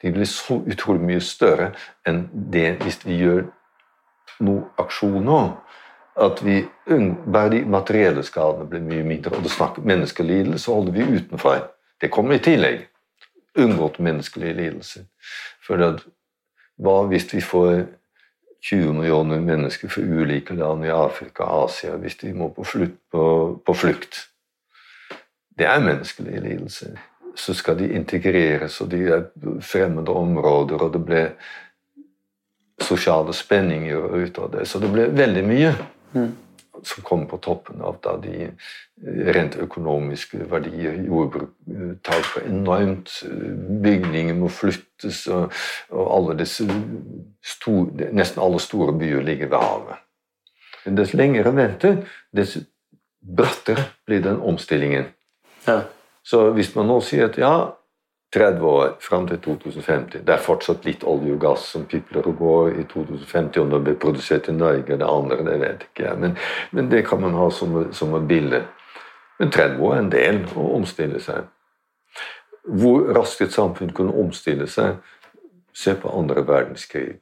[0.00, 1.74] De blir så utrolig mye større
[2.08, 3.44] enn det hvis vi gjør
[4.44, 5.40] noe aksjon nå
[6.16, 6.64] at vi
[7.26, 9.34] bare de materielle skadene blir mye mindre.
[9.34, 11.64] Og det snakker menneskelidelse holder vi utenfor.
[12.00, 12.86] Det kommer i tillegg.
[13.58, 15.06] Unngått menneskelige lidelser.
[15.66, 16.04] For at,
[16.78, 17.84] hva hvis vi får
[18.64, 22.98] 20 millioner mennesker fra ulike land i Afrika og Asia hvis de må på, flukt,
[23.12, 23.24] på,
[23.66, 24.28] på flukt?
[25.58, 26.96] Det er menneskelige lidelser.
[27.36, 29.24] Så skal de integreres, og de er
[29.62, 31.22] fremmede områder, og det ble
[32.80, 34.66] sosiale spenninger ut av det.
[34.68, 35.74] Så det ble veldig mye.
[36.14, 36.32] Mm.
[36.84, 38.48] Som kommer på toppen av da de
[39.04, 40.98] rent økonomiske verdier.
[41.06, 41.52] Jordbruk
[42.04, 43.12] tar for enormt.
[43.84, 45.54] Bygninger må flyttes, og,
[45.94, 46.66] og alle disse
[47.44, 50.02] store, nesten alle store byer ligger ved havet.
[50.98, 52.02] Dess lengre venter,
[52.36, 52.58] dess
[53.24, 55.06] brattere blir den omstillingen.
[55.66, 55.80] Ja.
[56.24, 57.54] Så hvis man nå sier at ja,
[58.34, 60.24] 30 år fram til 2050.
[60.26, 63.60] Det er fortsatt litt olje og gass som pipler og går i 2050.
[63.62, 66.18] Om det blir produsert i Norge eller andre, det vet ikke jeg.
[66.18, 66.34] Men,
[66.72, 68.64] men, det kan man ha som, som et bilde.
[69.38, 71.46] Men 30 år er en del å omstille seg.
[72.64, 74.98] Hvor raskt et samfunn kunne omstille seg,
[75.74, 77.20] se på andre verdenskrig.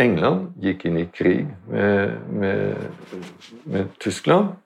[0.00, 3.20] England gikk inn i krig med, med,
[3.70, 4.56] med Tyskland,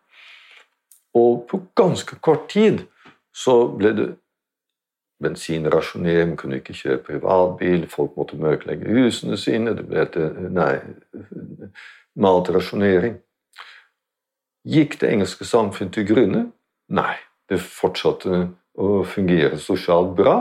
[1.19, 2.85] og på ganske kort tid
[3.35, 4.09] så ble det
[5.23, 10.77] bensinrasjonering, kunne ikke kjøpe privatbil, folk måtte mørklegge husene sine, det ble etter, nei,
[12.19, 13.19] matrasjonering.
[14.69, 16.49] Gikk det engelske samfunn til grunne?
[16.93, 17.15] Nei.
[17.49, 18.43] Det fortsatte
[18.77, 20.37] å fungere sosialt bra.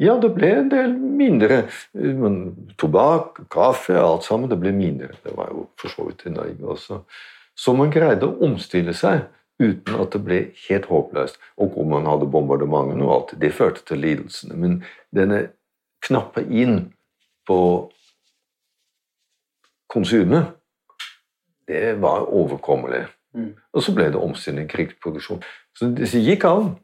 [0.00, 1.64] Ja, det ble en del mindre.
[1.92, 2.38] Men
[2.80, 5.10] tobakk, kaffe, alt sammen, det ble mindre.
[5.24, 7.02] Det var jo for så vidt i Norge også.
[7.58, 9.26] Så man greide å omstille seg
[9.58, 11.38] uten at det ble helt håpløst.
[11.58, 13.36] Og hvor man hadde bombardementene og alt.
[13.40, 14.56] Det førte til lidelsene.
[14.56, 14.80] Men
[15.14, 15.48] denne
[16.04, 16.92] knappe inn
[17.48, 17.60] på
[19.88, 20.54] konsumet,
[21.68, 23.06] det var overkommelig.
[23.34, 23.54] Mm.
[23.72, 25.42] Og så ble det omstilling, krigsproduksjon.
[25.76, 26.76] Så det gikk an.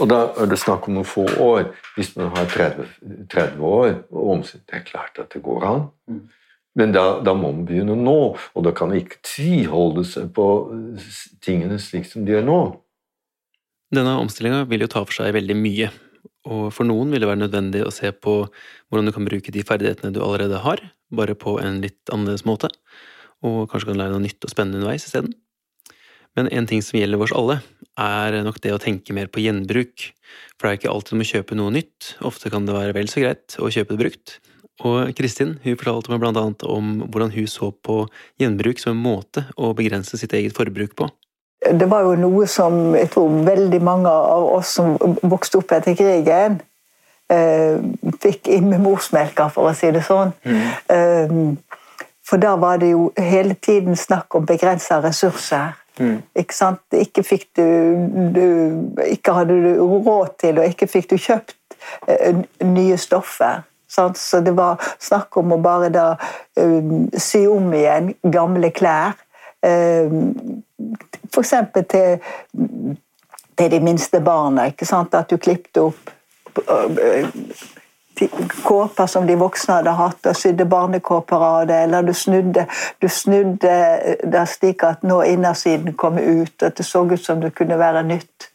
[0.00, 1.70] Og da er det snakk om noen få år.
[1.96, 2.86] Hvis man har 30,
[3.30, 5.82] 30 år og omstilling, det er klart at det går an.
[6.08, 6.22] Mm.
[6.78, 10.44] Men da, da, må man begynne nå, og da kan man ikke tviholde seg på
[11.42, 12.60] tingene slik som de er nå.
[13.90, 15.90] Denne omstillinga vil jo ta for seg veldig mye,
[16.46, 19.66] og for noen vil det være nødvendig å se på hvordan du kan bruke de
[19.66, 22.70] ferdighetene du allerede har, bare på en litt annerledes måte,
[23.42, 25.34] og kanskje kan lære noe nytt og spennende underveis isteden.
[26.38, 27.58] Men en ting som gjelder oss alle,
[27.98, 30.12] er nok det å tenke mer på gjenbruk,
[30.54, 33.10] for det er ikke alltid du må kjøpe noe nytt, ofte kan det være vel
[33.10, 34.36] så greit å kjøpe det brukt.
[34.86, 38.04] Og Kristin hun fortalte meg annet om hvordan hun så på
[38.40, 41.10] gjenbruk som en måte å begrense sitt eget forbruk på.
[41.60, 45.96] Det var jo noe som jeg tror veldig mange av oss som vokste opp etter
[45.98, 46.60] krigen,
[47.28, 47.76] eh,
[48.22, 50.32] fikk inn med morsmelka, for å si det sånn.
[50.44, 50.62] Mm.
[50.96, 51.36] Eh,
[52.24, 55.76] for da var det jo hele tiden snakk om begrensa ressurser.
[55.98, 56.22] Mm.
[56.38, 56.68] Ikke?
[56.96, 57.64] Ikke fikk du,
[58.34, 58.44] du,
[59.10, 61.56] Ikke hadde du råd til, og ikke fikk du kjøpt
[62.08, 63.66] uh, nye stoffer.
[63.90, 69.18] Så det var snakk om å bare da uh, sy om igjen gamle klær.
[69.66, 70.30] Uh,
[71.30, 71.54] F.eks.
[71.90, 72.22] til,
[73.58, 74.70] til de minste barna.
[74.70, 75.14] ikke sant?
[75.14, 76.16] At du klipte opp
[78.64, 82.66] kåper som de voksne hadde hatt, og sydde barnekåper av det, eller du snudde,
[83.00, 83.74] du snudde
[84.22, 88.02] det slik at nå innersiden kom ut, at det så ut som det kunne være
[88.04, 88.50] nytt.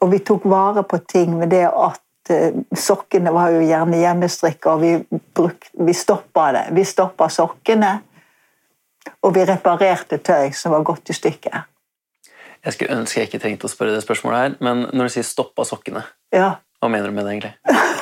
[0.00, 2.00] Og vi tok vare på ting med det at
[2.30, 6.64] eh, sokkene var jo gjerne hjemmestrikka, og vi, bruk, vi stoppa det.
[6.76, 7.92] Vi stoppa sokkene,
[9.22, 11.62] og vi reparerte tøy som var gått i stykker.
[12.60, 15.24] Jeg skulle ønske jeg ikke trengte å spørre det spørsmålet her, men når du sier
[15.24, 16.60] 'stoppa sokkene', ja.
[16.80, 17.54] hva mener du med det egentlig?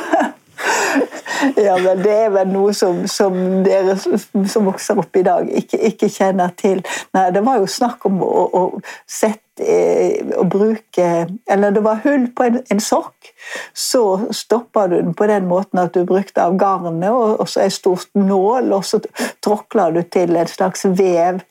[1.56, 3.34] Ja, men det er vel noe som, som
[3.66, 6.82] dere som vokser opp i dag, ikke, ikke, kjenner til.
[7.16, 8.62] Nei, det var jo snakk om å, å
[9.08, 11.06] sette eh, å bruke
[11.50, 13.32] Eller det var hull på en, en sokk.
[13.76, 14.02] Så
[14.34, 17.72] stoppa du den på den måten at du brukte av garnet og, og så ei
[17.74, 19.02] stor nål, og så
[19.44, 21.42] tråkla du til en slags vev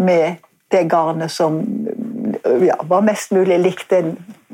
[0.00, 1.60] med det garnet som
[2.62, 4.04] ja, var mest mulig likt det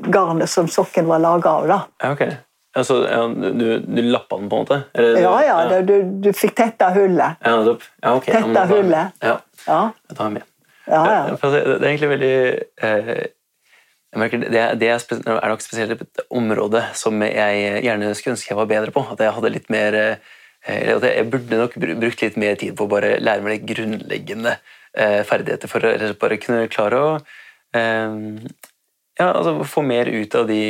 [0.09, 1.67] garnet som sokken var laga av.
[1.67, 1.79] da.
[2.11, 2.37] Okay.
[2.77, 4.77] Altså, ja, du, du lappa den på en måte?
[4.93, 5.79] Eller, ja, ja, ja.
[5.85, 7.39] Du, du, fikk tetta hullet.
[7.41, 7.55] Ja,
[8.03, 8.35] ja okay.
[8.35, 9.17] Tetta hullet.
[9.23, 9.39] Ja.
[9.65, 9.79] ja.
[10.11, 10.45] Jeg tar med.
[10.87, 11.23] Ja, ja.
[11.35, 12.35] Det, er egentlig veldig
[12.87, 13.09] eh,
[14.07, 18.53] jeg merker, det, det er, er, nok spesielt et område som jeg gjerne skulle ønske
[18.53, 19.03] jeg var bedre på.
[19.11, 22.91] At jeg hadde litt mer eh, jeg burde nok brukt litt mer tid på å
[22.91, 24.57] bare lære meg de grunnleggende
[24.93, 27.11] eh, ferdigheter for å bare kunne klare å
[29.17, 30.61] ja, altså få mer ut av de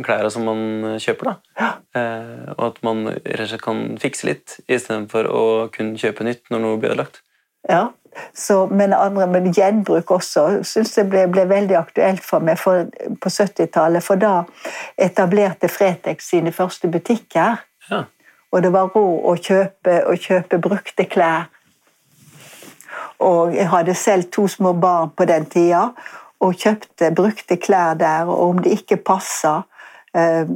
[0.00, 1.30] klærne som man kjøper.
[1.30, 1.34] da.
[1.60, 1.70] Ja.
[2.00, 5.42] Eh, og at man rett og slett kan fikse litt, istedenfor å
[5.74, 7.20] kun kjøpe nytt når noe blir ødelagt.
[7.68, 7.90] Ja,
[8.34, 12.88] så, men, andre, men gjenbruk også syns jeg ble, ble, veldig aktuelt for meg for,
[13.20, 14.04] på 70-tallet.
[14.04, 14.40] For da
[14.98, 17.60] etablerte Fretex sine første butikker.
[17.90, 18.04] Ja.
[18.50, 21.50] Og det var råd å kjøpe, å kjøpe brukte klær.
[23.20, 25.90] Og jeg hadde selv to små barn på den tida
[26.40, 29.60] og kjøpte brukte klær der, og om det ikke passa
[30.16, 30.48] eh,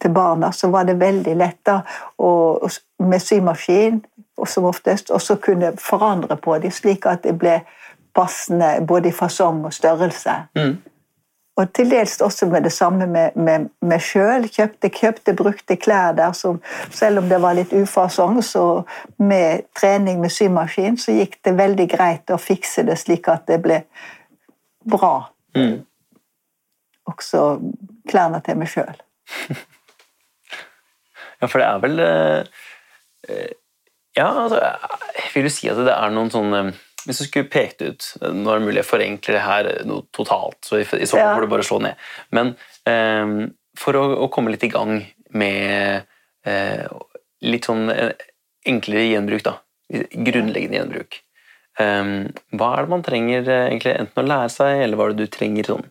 [0.00, 1.80] til barna, så var det veldig lett da,
[2.18, 4.02] og, med symaskin
[4.46, 7.60] som oftest, og så kunne forandre på dem slik at det ble
[8.14, 10.36] passende både i fasong og størrelse.
[10.58, 10.76] Mm.
[11.58, 14.46] Og til dels også med det samme med meg sjøl.
[14.46, 16.60] Kjøpte, kjøpte brukte klær der som
[16.90, 18.82] Selv om det var litt ufasong, så
[19.18, 23.58] med trening med symaskin så gikk det veldig greit å fikse det slik at det
[23.62, 23.80] ble
[24.90, 25.12] bra.
[25.56, 25.78] Mm.
[27.08, 27.44] Også
[28.08, 28.98] klærne til meg sjøl.
[31.40, 33.50] ja, for det er vel eh,
[34.16, 36.62] Ja, altså Jeg vil jo si at det er noen sånne
[37.02, 40.56] Hvis du skulle pekt ut Nå er det mulig jeg forenkler det her noe totalt,
[40.64, 42.00] så i, i så fall får du bare slå ned.
[42.32, 42.54] Men
[42.88, 45.02] eh, for å, å, komme litt i gang
[45.36, 46.08] med
[46.48, 46.86] eh,
[47.46, 48.10] litt sånn eh,
[48.68, 49.58] enklere gjenbruk, da.
[49.88, 51.20] Grunnleggende gjenbruk.
[51.78, 52.26] Um,
[52.58, 55.28] hva er det man trenger eh, egentlig enten å lære seg, eller hva er det
[55.28, 55.84] du trenger sånn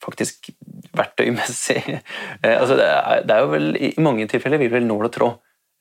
[0.00, 0.48] faktisk
[0.96, 1.82] verktøymessig?
[1.90, 5.34] uh, altså, det, er, det, jo vel I mange tilfeller vil vel nål og tråd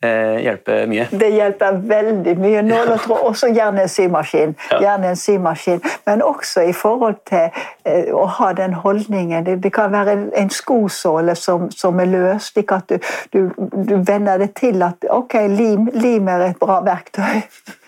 [0.03, 1.05] uh, hjelpe mye?
[1.15, 2.65] Det hjelper veldig mye.
[2.67, 4.57] Nål og tråd, også gjerne en symaskin.
[4.83, 5.79] Gjerne en symaskin.
[6.09, 9.47] Men også i forhold til å ha den holdningen.
[9.63, 12.99] Det, kan være en, en skosåle som, som, er løs, slik at du,
[13.31, 17.39] du, du venner det til at ok, lim, lim er et bra verktøy.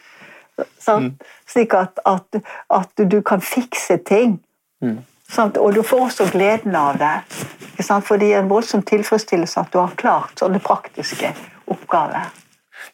[0.87, 1.11] Mm.
[1.47, 2.39] Slik at, at,
[2.73, 4.39] at, du kan fikse ting.
[4.81, 5.03] Mm.
[5.37, 7.13] Og du får også gleden av det.
[8.07, 11.33] For det er en voldsom tilfredsstillelse at du har klart sånne praktiske
[11.67, 12.31] oppgaver.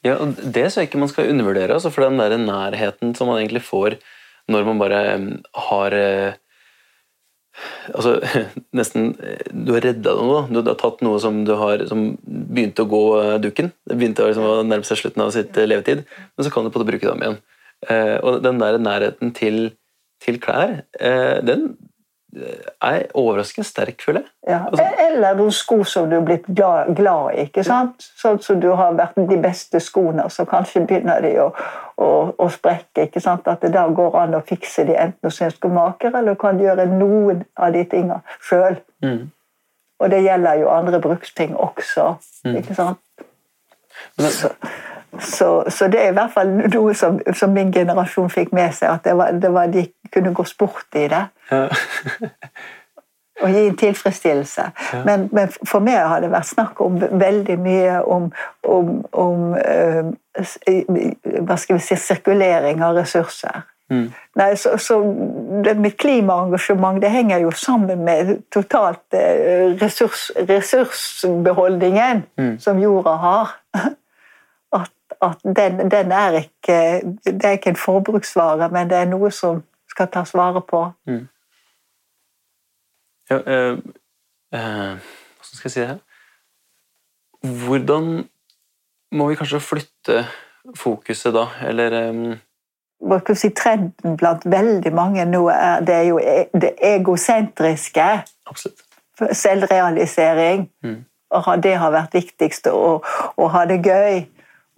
[0.03, 1.77] Ja, og Det syns jeg ikke man skal undervurdere.
[1.77, 3.99] Altså for den der nærheten som man egentlig får
[4.51, 5.01] når man bare
[5.69, 6.33] har eh,
[7.93, 8.17] altså,
[8.77, 9.13] nesten
[9.51, 10.43] Du har redda noe.
[10.51, 13.71] Du har tatt noe som, du har, som begynte å gå eh, dukken.
[13.87, 16.73] Det begynte å liksom, nærme seg slutten av sitt eh, levetid, men så kan du
[16.73, 17.39] på det bruke dem igjen.
[17.89, 19.73] Eh, og den der nærheten til,
[20.23, 21.77] til klær, eh, den
[22.35, 24.29] eh, er overraskende sterk, føler jeg.
[24.47, 24.59] Ja.
[24.67, 24.87] Altså.
[25.07, 27.47] Eller noen sko som du er blitt glad, glad i.
[27.47, 28.07] ikke sant?
[28.19, 31.51] Sånn som du har vært de beste skoene, så kanskje begynner de å,
[31.97, 33.07] å, å sprekke.
[33.07, 33.47] ikke sant?
[33.47, 36.59] At det da går an å fikse de enten hos en skomaker, eller du kan
[36.61, 38.79] gjøre noen av de tingene sjøl.
[39.03, 39.31] Mm.
[40.03, 42.15] Og det gjelder jo andre bruksting også.
[42.43, 42.57] Mm.
[42.59, 42.99] ikke sant?
[44.17, 44.31] Men,
[45.19, 48.89] så, så, det er i hvert fall noe som, som, min generasjon fikk med seg,
[48.89, 51.25] at det var, det var de kunne gå sport i det.
[51.51, 51.67] Ja.
[53.43, 54.65] og gi en tilfredsstillelse.
[54.93, 55.03] Ja.
[55.05, 58.31] Men, men, for meg har det vært snakk om veldig mye om,
[58.63, 60.13] om, om uh,
[61.41, 63.63] hva skal vi si, sirkulering av ressurser.
[63.91, 64.05] Mm.
[64.39, 64.99] Nei, så, så,
[65.65, 72.55] det, mitt klimaengasjement det henger jo sammen med totalt eh, ressurs, ressursbeholdningen Mm.
[72.59, 73.51] som jorda har.
[75.21, 76.77] At, den, den er ikke
[77.25, 80.85] Det er ikke en forbruksvare, men det er noe som skal tas vare på.
[83.29, 83.77] Ja, øh,
[84.53, 84.97] øh,
[85.37, 85.97] Hvordan skal jeg si det her?
[87.67, 88.29] Hvordan
[89.11, 90.25] må vi kanskje flytte
[90.75, 92.37] fokuset da, eller øh,
[93.07, 98.05] Hva skal si, Trenden blant veldig mange nå er det er jo e- det egosentriske.
[98.47, 98.83] Absolutt.
[99.31, 100.69] Selvrealisering.
[100.83, 101.03] Mm.
[101.63, 102.67] Det har vært viktigst.
[102.67, 103.01] Å,
[103.37, 104.23] å ha det gøy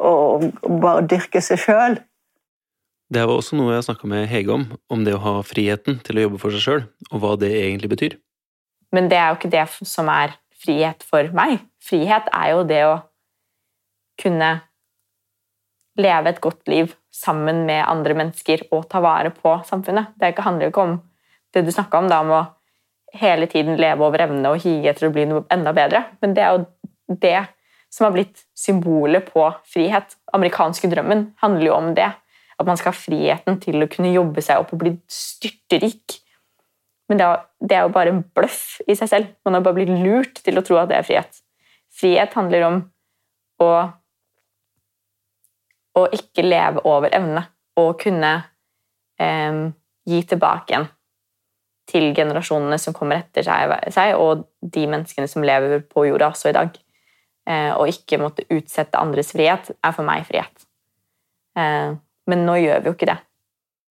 [0.02, 0.50] og
[0.82, 1.98] bare dyrke seg sjøl.
[3.14, 6.18] Det var også noe jeg snakka med Hege om, om det å ha friheten til
[6.18, 8.18] å jobbe for seg sjøl, og hva det egentlig betyr.
[8.96, 10.34] Men det er jo ikke det som er
[10.66, 11.60] frihet for meg.
[11.84, 12.96] Frihet er jo det å
[14.22, 14.50] kunne
[16.00, 20.16] leve et godt liv sammen med andre mennesker og ta vare på samfunnet.
[20.20, 20.98] Det handler jo ikke om
[21.56, 22.44] det du snakka om, da, om å
[23.16, 26.04] hele tiden leve over evne og hige etter å bli noe enda bedre.
[26.24, 27.38] Men det er jo det
[27.96, 30.18] som har blitt symbolet på frihet.
[30.36, 32.10] Amerikanske drømmen handler jo om det.
[32.60, 36.18] At man skal ha friheten til å kunne jobbe seg opp og bli styrterik.
[37.08, 39.32] Men det er, jo bare en bløff i seg selv.
[39.48, 41.40] Man har bare blitt lurt til å tro at det er frihet.
[41.96, 42.82] Frihet handler om
[43.64, 43.70] å,
[45.96, 47.46] å ikke leve over evne
[47.80, 48.34] og kunne
[49.22, 49.64] eh,
[50.04, 50.90] gi tilbake igjen
[51.86, 56.56] til generasjonene som kommer etter seg, og de menneskene som lever på jorda også i
[56.58, 56.80] dag.
[57.46, 60.66] Eh, og ikke måtte utsette andres frihet, er for meg frihet.
[61.60, 61.94] Eh,
[62.26, 63.20] men nå gjør vi jo ikke det.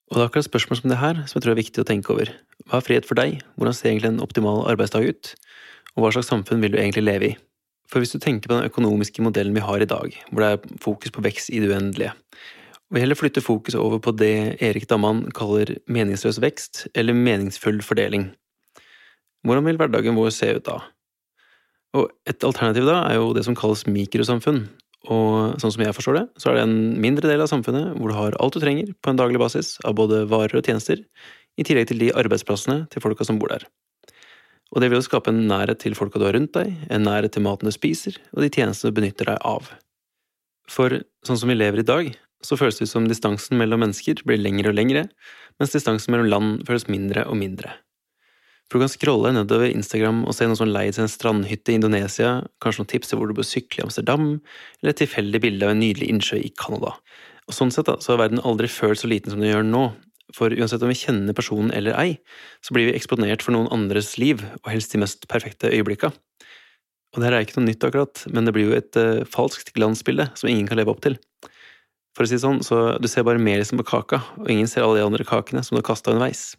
[0.09, 2.13] Og det er akkurat spørsmål som det her som jeg tror er viktig å tenke
[2.15, 2.31] over.
[2.69, 3.43] Hva er frihet for deg?
[3.57, 5.35] Hvordan ser egentlig en optimal arbeidsdag ut?
[5.97, 7.35] Og hva slags samfunn vil du egentlig leve i?
[7.89, 10.81] For hvis du tenker på den økonomiske modellen vi har i dag, hvor det er
[10.81, 12.13] fokus på vekst i det uendelige,
[12.89, 17.81] og vi heller flytter fokus over på det Erik Damman kaller meningsløs vekst, eller meningsfull
[17.85, 18.31] fordeling,
[19.45, 20.79] hvordan vil hverdagen vår se ut da?
[21.97, 24.67] Og et alternativ da er jo det som kalles mikrosamfunn,
[25.09, 28.11] og sånn som jeg forstår det, så er det en mindre del av samfunnet hvor
[28.11, 31.01] du har alt du trenger på en daglig basis av både varer og tjenester,
[31.59, 33.65] i tillegg til de arbeidsplassene til folka som bor der.
[34.75, 37.33] Og det vil jo skape en nærhet til folka du har rundt deg, en nærhet
[37.35, 39.71] til maten du spiser, og de tjenestene du benytter deg av.
[40.69, 42.11] For sånn som vi lever i dag,
[42.45, 45.09] så føles det ut som distansen mellom mennesker blir lengre og lengre,
[45.59, 47.73] mens distansen mellom land føles mindre og mindre.
[48.69, 51.79] For du kan scrolle nedover Instagram og se noen som leier til en strandhytte i
[51.79, 54.27] Indonesia, kanskje noen tips til hvor du bør sykle i Amsterdam,
[54.83, 56.93] eller et tilfeldig bilde av en nydelig innsjø i Canada.
[57.49, 59.87] Og sånn sett da, så har verden aldri følt så liten som den gjør nå,
[60.37, 62.19] for uansett om vi kjenner personen eller ei,
[62.61, 66.13] så blir vi eksponert for noen andres liv, og helst de mest perfekte øyeblikka.
[67.17, 69.73] Og det her er ikke noe nytt akkurat, men det blir jo et uh, falskt
[69.73, 71.17] glansbilde som ingen kan leve opp til.
[72.13, 74.85] For å si det sånn, så du ser bare melisen på kaka, og ingen ser
[74.85, 76.51] alle de andre kakene som du har kasta underveis.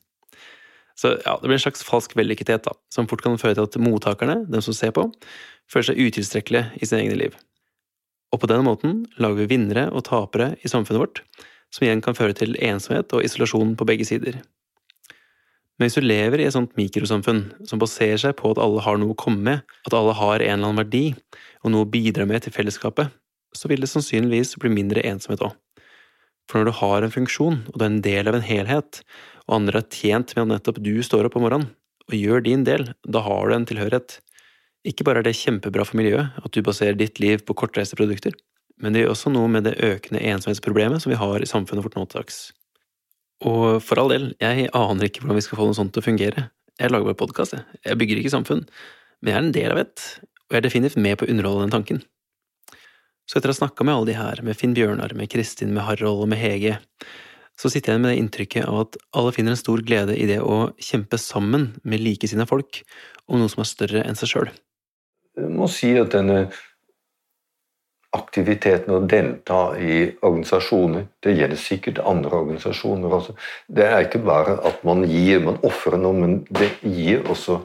[1.00, 3.78] Så ja, det blir en slags falsk vellykkethet, da, som fort kan føre til at
[3.80, 5.06] mottakerne, dem som ser på,
[5.72, 7.38] føler seg utilstrekkelige i sine egne liv.
[8.34, 11.22] Og på denne måten lager vi vinnere og tapere i samfunnet vårt,
[11.72, 14.41] som igjen kan føre til ensomhet og isolasjon på begge sider.
[15.80, 19.00] Men hvis du lever i et sånt mikrosamfunn som baserer seg på at alle har
[19.00, 21.06] noe å komme med, at alle har en eller annen verdi
[21.64, 23.14] og noe å bidra med til fellesskapet,
[23.56, 25.56] så vil det sannsynligvis bli mindre ensomhet òg.
[26.50, 29.04] For når du har en funksjon, og du er en del av en helhet,
[29.50, 31.72] og andre er tjent med at nettopp du står opp om morgenen
[32.10, 34.16] og gjør din del, da har du en tilhørighet.
[34.88, 38.34] Ikke bare er det kjempebra for miljøet at du baserer ditt liv på kortreiste produkter,
[38.82, 41.97] men det gjør også noe med det økende ensomhetsproblemet som vi har i samfunnet vårt
[42.00, 42.39] nå til dags.
[43.45, 46.08] Og for all del, jeg aner ikke hvordan vi skal få noe sånt til å
[46.08, 46.47] fungere.
[46.80, 47.82] Jeg lager bare podkast, jeg.
[47.86, 48.66] Jeg bygger ikke samfunn.
[49.20, 50.06] Men jeg er en del av et,
[50.47, 52.02] og jeg er definitivt med på å underholde den tanken.
[53.30, 55.86] Så etter å ha snakka med alle de her, med Finn Bjørnar, med Kristin, med
[55.86, 56.80] Harald og med Hege,
[57.60, 60.39] så sitter jeg med det inntrykket av at alle finner en stor glede i det
[60.39, 62.82] å kjempe sammen med likesinnede folk
[63.28, 64.51] om noe som er større enn seg sjøl.
[65.39, 66.47] Jeg må si at denne
[68.16, 73.36] aktiviteten å delta i organisasjoner Det gjelder sikkert andre organisasjoner også.
[73.68, 77.60] Det er ikke bare at man gir, man ofrer noe, men det gir også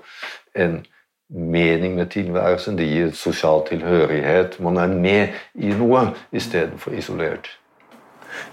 [0.55, 0.83] en
[1.29, 2.77] mening med tilværelsen.
[2.77, 4.61] Det gir sosial tilhørighet.
[4.61, 7.49] Man er med i noe istedenfor isolert.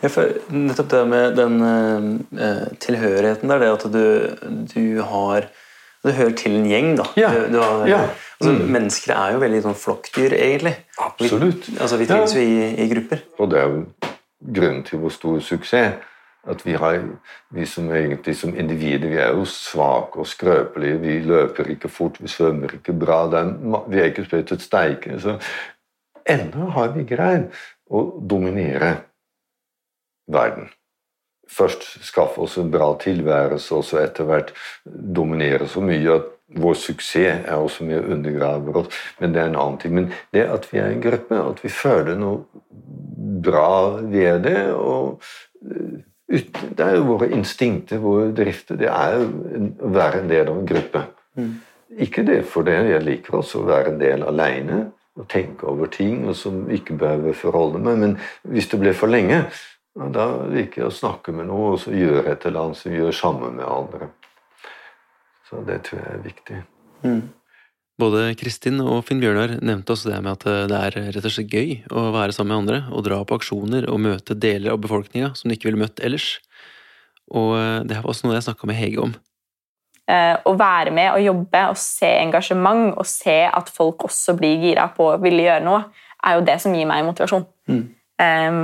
[0.01, 1.55] Ja, for nettopp det med den
[2.37, 4.03] eh, tilhørigheten der, det at du,
[4.73, 5.49] du har
[6.03, 7.03] Du hører til en gjeng, da.
[7.15, 7.27] Ja.
[7.29, 7.99] Du, du har, Ja.
[8.39, 8.71] altså, Mm.
[8.73, 10.71] Mennesker er jo veldig sånn flokkdyr, egentlig.
[10.97, 11.67] Absolutt.
[11.69, 13.19] Vi, altså, vi trives jo i, i grupper.
[13.37, 13.83] Og det er jo
[14.57, 16.07] grunnen til vår store suksess.
[16.49, 16.97] At vi, har,
[17.53, 20.97] vi som egentlig som individer vi er jo svake og skrøpelige.
[21.03, 23.19] Vi løper ikke fort, vi svømmer ikke bra.
[23.29, 23.51] Det er,
[23.93, 25.19] vi er ikke spøytet steike.
[25.21, 25.35] Så
[26.25, 27.51] ennå har vi greid
[27.93, 28.95] å dominere
[30.27, 30.69] verden.
[31.51, 34.53] først skaffe oss en bra tilværelse, og så etter hvert
[34.85, 39.01] dominere så mye at vår suksess er også mye undergraver oss.
[39.19, 39.93] Men det er en annen ting.
[39.95, 42.45] Men det at vi er en gruppe, at vi føler noe
[43.43, 45.21] bra ved det og
[45.65, 45.99] eh,
[46.31, 48.77] Det er jo våre instinkter, våre drifter.
[48.79, 51.01] Det er å være en del av en gruppe.
[51.35, 51.49] Mm.
[52.05, 52.77] Ikke det for det.
[52.87, 54.77] Jeg liker også å være en del alene
[55.19, 57.99] og tenke over ting og som ikke behøver forholde meg.
[57.99, 58.15] Men
[58.47, 59.41] hvis det blir for lenge,
[59.95, 63.15] da liker jeg å snakke med noe og så gjøre et eller annet som gjør
[63.15, 64.09] sammen med andre.
[65.49, 66.59] Så det tror jeg er viktig.
[67.03, 67.21] Mm.
[68.01, 71.51] Både Kristin og Finn Bjørnar nevnte også det med at det er rett og slett
[71.51, 75.33] gøy å være sammen med andre og dra på aksjoner og møte deler av befolkninga
[75.37, 76.37] som de ikke ville møtt ellers.
[77.35, 79.13] Og eh, det var også noe jeg snakka med Hege om.
[80.11, 84.63] Eh, å være med og jobbe og se engasjement og se at folk også blir
[84.65, 85.83] gira på å ville gjøre noe,
[86.25, 87.45] er jo det som gir meg motivasjon.
[87.69, 87.83] Mm.
[88.21, 88.63] Um,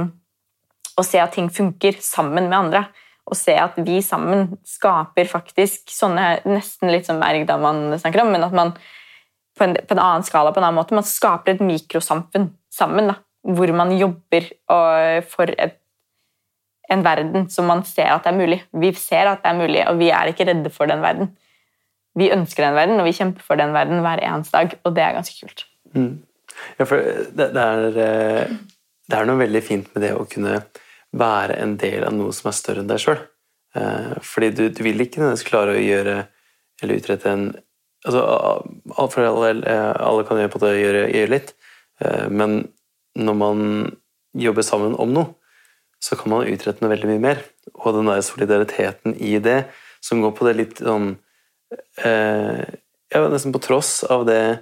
[0.97, 2.87] å se at ting funker sammen med andre
[3.27, 8.31] og se at vi sammen skaper faktisk sånne Nesten litt som Ergda man snakker om,
[8.31, 8.71] men at man
[9.57, 13.09] på en, på en, annen skala, på en annen måte, man skaper et mikrosamfunn sammen.
[13.09, 13.17] Da,
[13.57, 14.47] hvor man jobber
[15.27, 15.79] for et,
[16.93, 18.61] en verden som man ser at det er mulig.
[18.71, 21.33] Vi ser at det er mulig, og vi er ikke redde for den verden.
[22.17, 25.03] Vi ønsker den verden, og vi kjemper for den verden hver eneste dag, og det
[25.03, 25.65] er ganske kult.
[25.97, 26.13] Mm.
[26.77, 28.55] Ja, for det, det, er, eh,
[29.09, 30.61] det er noe veldig fint med det å kunne
[31.15, 33.21] være en del av noe som er større enn deg sjøl.
[33.77, 36.17] Eh, fordi du, du, vil ikke nødvendigvis klare å gjøre
[36.81, 37.47] eller utrette en
[38.05, 38.21] altså,
[39.11, 41.53] For alle, eh, alle kan gjøre, på det, gjøre, gjøre litt,
[42.03, 42.59] eh, men
[43.17, 43.61] når man
[44.37, 45.33] jobber sammen om noe,
[46.03, 47.39] så kan man utrette noe veldig mye mer.
[47.73, 49.63] Og den der solidariteten i det,
[50.01, 51.15] som går på det litt sånn
[52.05, 52.65] eh,
[53.07, 54.59] Ja, nesten på tross av det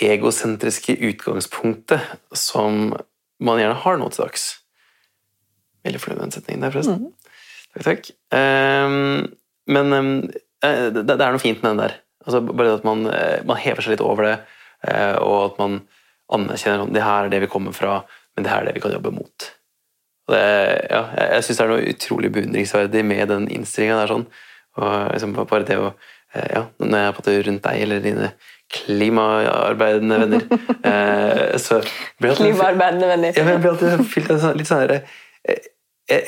[0.00, 2.00] egosentriske utgangspunktet
[2.32, 2.94] som
[3.40, 4.46] man gjerne har noe til dags.
[5.86, 7.06] Veldig fornøyd med den setningen der, forresten.
[7.06, 7.36] Mm.
[7.70, 8.10] Takk, takk.
[8.34, 9.30] Um,
[9.70, 10.10] men um,
[10.60, 11.96] det, det, er noe fint med den der.
[12.26, 14.34] Altså, bare at man, eh, man, hever seg litt over det,
[14.84, 15.78] uh, og at man
[16.36, 18.02] anerkjenner at det her er det vi kommer fra,
[18.36, 19.48] men det her er det vi kan jobbe mot.
[20.30, 20.42] Det,
[20.92, 21.00] ja,
[21.32, 24.12] jeg syns det er noe utrolig beundringsverdig med den innstillinga der.
[24.12, 24.28] sånn.
[24.78, 25.90] Og liksom, bare det å
[26.30, 28.28] ja, Når jeg er på rundt deg eller dine
[28.70, 30.46] klimaarbeidende venner.
[30.90, 31.82] Eh, så
[32.18, 33.34] klimaarbeidende venner.
[33.36, 35.66] Ja, jeg ble alltid fylt av litt sånn eh,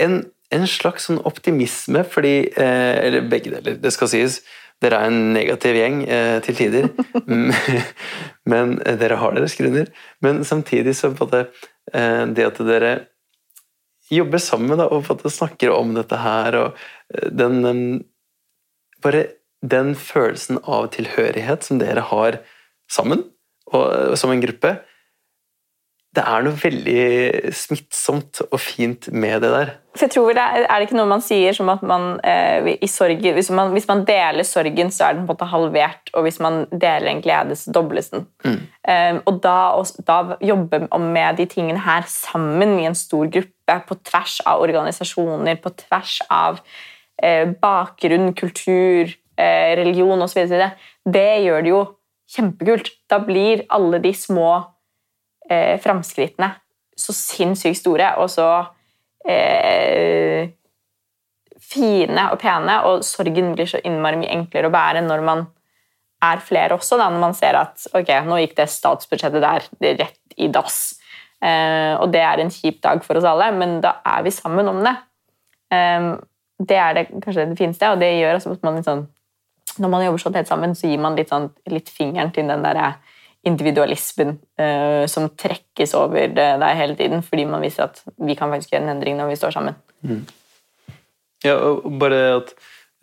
[0.03, 0.19] en,
[0.53, 4.43] en, slags sånn optimisme, fordi eh, Eller begge deler, det skal sies.
[4.83, 6.89] Dere er en negativ gjeng eh, til tider,
[8.51, 9.91] men eh, dere har deres grunner.
[10.25, 11.47] Men samtidig så på det,
[11.95, 12.93] eh, det at dere
[14.13, 18.03] jobber sammen da, og snakker om dette her, og den
[19.03, 19.25] Bare
[19.63, 22.41] den følelsen av tilhørighet som dere har
[22.91, 23.25] sammen,
[23.73, 24.81] og som en gruppe
[26.13, 29.71] Det er noe veldig smittsomt og fint med det der.
[29.97, 32.69] For jeg tror det er, er det ikke noe man sier som at man eh,
[32.85, 36.13] i sorg, hvis, man, hvis, man, deler sorgen, så er den på en måte halvert,
[36.13, 38.27] og hvis man deler en glede, så dobles den.
[38.45, 38.61] Mm.
[38.85, 39.57] Um, og da,
[40.05, 45.57] da jobbe med de tingene her sammen i en stor gruppe, på tvers av organisasjoner,
[45.65, 46.61] på tvers av
[47.25, 50.51] eh, bakgrunn, kultur, Eh, religion osv.,
[51.09, 51.83] det gjør det jo
[52.35, 52.91] kjempekult.
[53.11, 54.51] Da blir alle de små
[55.49, 56.53] eh, framskrittene
[57.03, 58.49] så sinnssykt store og så
[59.29, 60.51] eh,
[61.73, 65.47] fine og pene, og sorgen blir så innmari mye enklere å bære når man
[66.23, 69.65] er flere også, da, når man ser at ok, nå gikk det statsbudsjettet der
[70.03, 70.99] rett i dass.
[71.43, 74.69] Eh, og det er en kjip dag for oss alle, men da er vi sammen
[74.71, 74.95] om det.
[75.75, 76.13] Eh,
[76.63, 79.07] det er det kanskje det fineste, og det gjør at man liksom
[79.81, 82.65] når man jobber så tett sammen, så gir man litt, sånn, litt fingeren til den
[82.65, 82.81] der
[83.47, 88.75] individualismen uh, som trekkes over deg hele tiden, fordi man viser at vi kan faktisk
[88.75, 89.79] gjøre en endring når vi står sammen.
[90.07, 90.21] Mm.
[91.43, 92.53] Ja, og bare at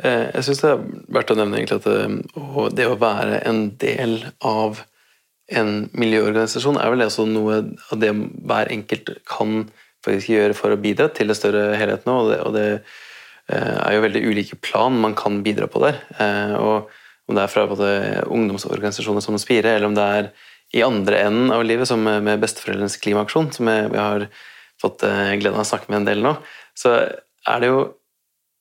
[0.04, 0.86] uh, Jeg syns det er
[1.18, 4.16] verdt å nevne egentlig at uh, det å være en del
[4.46, 4.86] av
[5.50, 9.64] en miljøorganisasjon er vel også noe av det hver enkelt kan
[10.06, 12.14] faktisk gjøre for å bidra til det større helheten.
[12.14, 13.09] Og det, og det Eh,
[13.58, 16.00] er jo veldig ulike plan man kan bidra på der.
[16.22, 16.90] Eh, og
[17.30, 17.90] Om det er fra både
[18.26, 20.30] ungdomsorganisasjoner som Spire, eller om det er
[20.74, 24.26] i andre enden av livet, som med Besteforeldrenes klimaaksjon, som vi har
[24.82, 26.32] fått eh, gleden av å snakke med en del nå,
[26.74, 27.84] så er det jo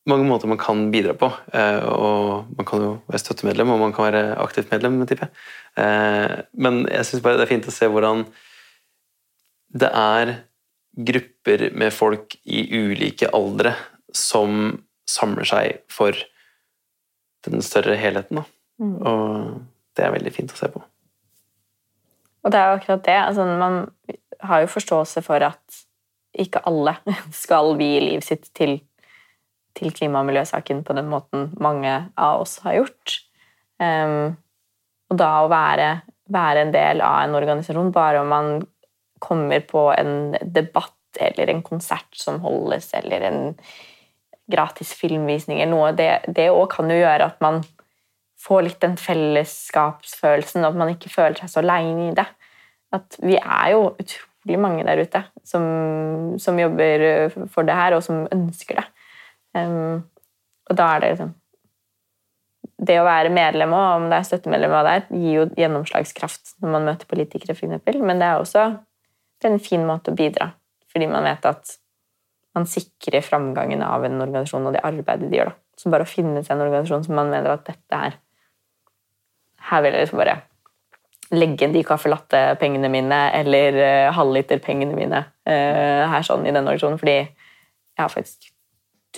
[0.08, 1.28] mange måter man kan bidra på.
[1.28, 6.44] Og man kan jo være støttemedlem, og man kan være aktivt medlem, tipper jeg.
[6.56, 8.22] Men jeg syns bare det er fint å se hvordan
[9.76, 10.32] det er
[11.08, 13.74] grupper med folk i ulike aldre
[14.14, 14.78] som
[15.08, 16.16] samler seg for
[17.46, 18.42] den større helheten.
[18.78, 18.96] Mm.
[19.02, 19.60] Og
[19.96, 20.82] det er veldig fint å se på.
[22.44, 23.18] Og det er jo akkurat det.
[23.18, 23.80] Altså, man
[24.48, 25.80] har jo forståelse for at
[26.38, 26.94] ikke alle
[27.42, 28.78] skal vie livet sitt til,
[29.78, 33.18] til klima- og miljøsaken på den måten mange av oss har gjort.
[33.78, 34.36] Um,
[35.08, 35.90] og da å være,
[36.28, 38.48] være, en del av en organisasjon bare om man
[39.22, 43.38] kommer på en debatt eller en konsert som holdes, eller en
[44.50, 47.60] gratis filmvisning eller noe, det òg kan jo gjøre at man
[48.38, 52.26] får litt den fellesskapsfølelsen, og at man ikke føler seg så aleine i det.
[52.94, 55.64] At vi er jo utrolig mange der ute som,
[56.40, 58.86] som jobber for det her, og som ønsker det.
[59.58, 60.06] Um,
[60.68, 61.30] og da er det liksom
[62.88, 66.74] Det å være medlem og om det er støttemedlem av det, gir jo gjennomslagskraft når
[66.76, 68.68] man møter politikere, f.eks., men det er også
[69.38, 70.52] det er en fin måte å bidra
[70.88, 71.74] fordi man vet at
[72.56, 75.52] man sikrer framgangen av en organisasjon og det arbeidet de gjør.
[75.52, 75.58] da.
[75.78, 78.18] Så bare å finne seg en organisasjon som man mener at dette er
[79.68, 80.38] Her vil jeg liksom bare
[81.36, 86.64] legge inn de caffè latte-pengene mine eller uh, halvliter-pengene mine uh, her sånn i denne
[86.70, 88.48] organisasjonen, fordi jeg har faktisk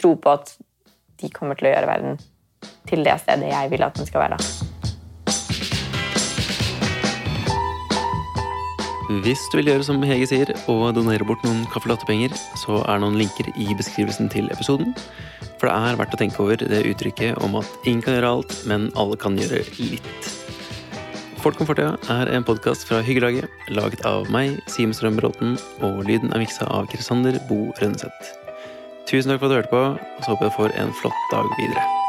[0.01, 0.57] tro på at
[1.23, 2.21] de kommer til å gjøre verden
[2.91, 4.70] til det stedet jeg vil at den skal være.
[9.11, 12.31] Hvis du vil gjøre som Hege sier, og donere bort noen kaffelattepenger,
[12.61, 14.93] så er noen linker i beskrivelsen til episoden.
[15.59, 18.55] For det er verdt å tenke over det uttrykket om at ingen kan gjøre alt,
[18.71, 20.31] men alle kan gjøre litt.
[21.43, 26.05] Folk om fortida er en podkast fra Hyggelaget, laget av meg, Simen Strøm Bråten, og
[26.07, 28.37] lyden er miksa av Krisander Bo Rønneseth.
[29.11, 31.27] Tusen takk for at du hørte på, og så håper jeg du får en flott
[31.35, 32.00] dag videre.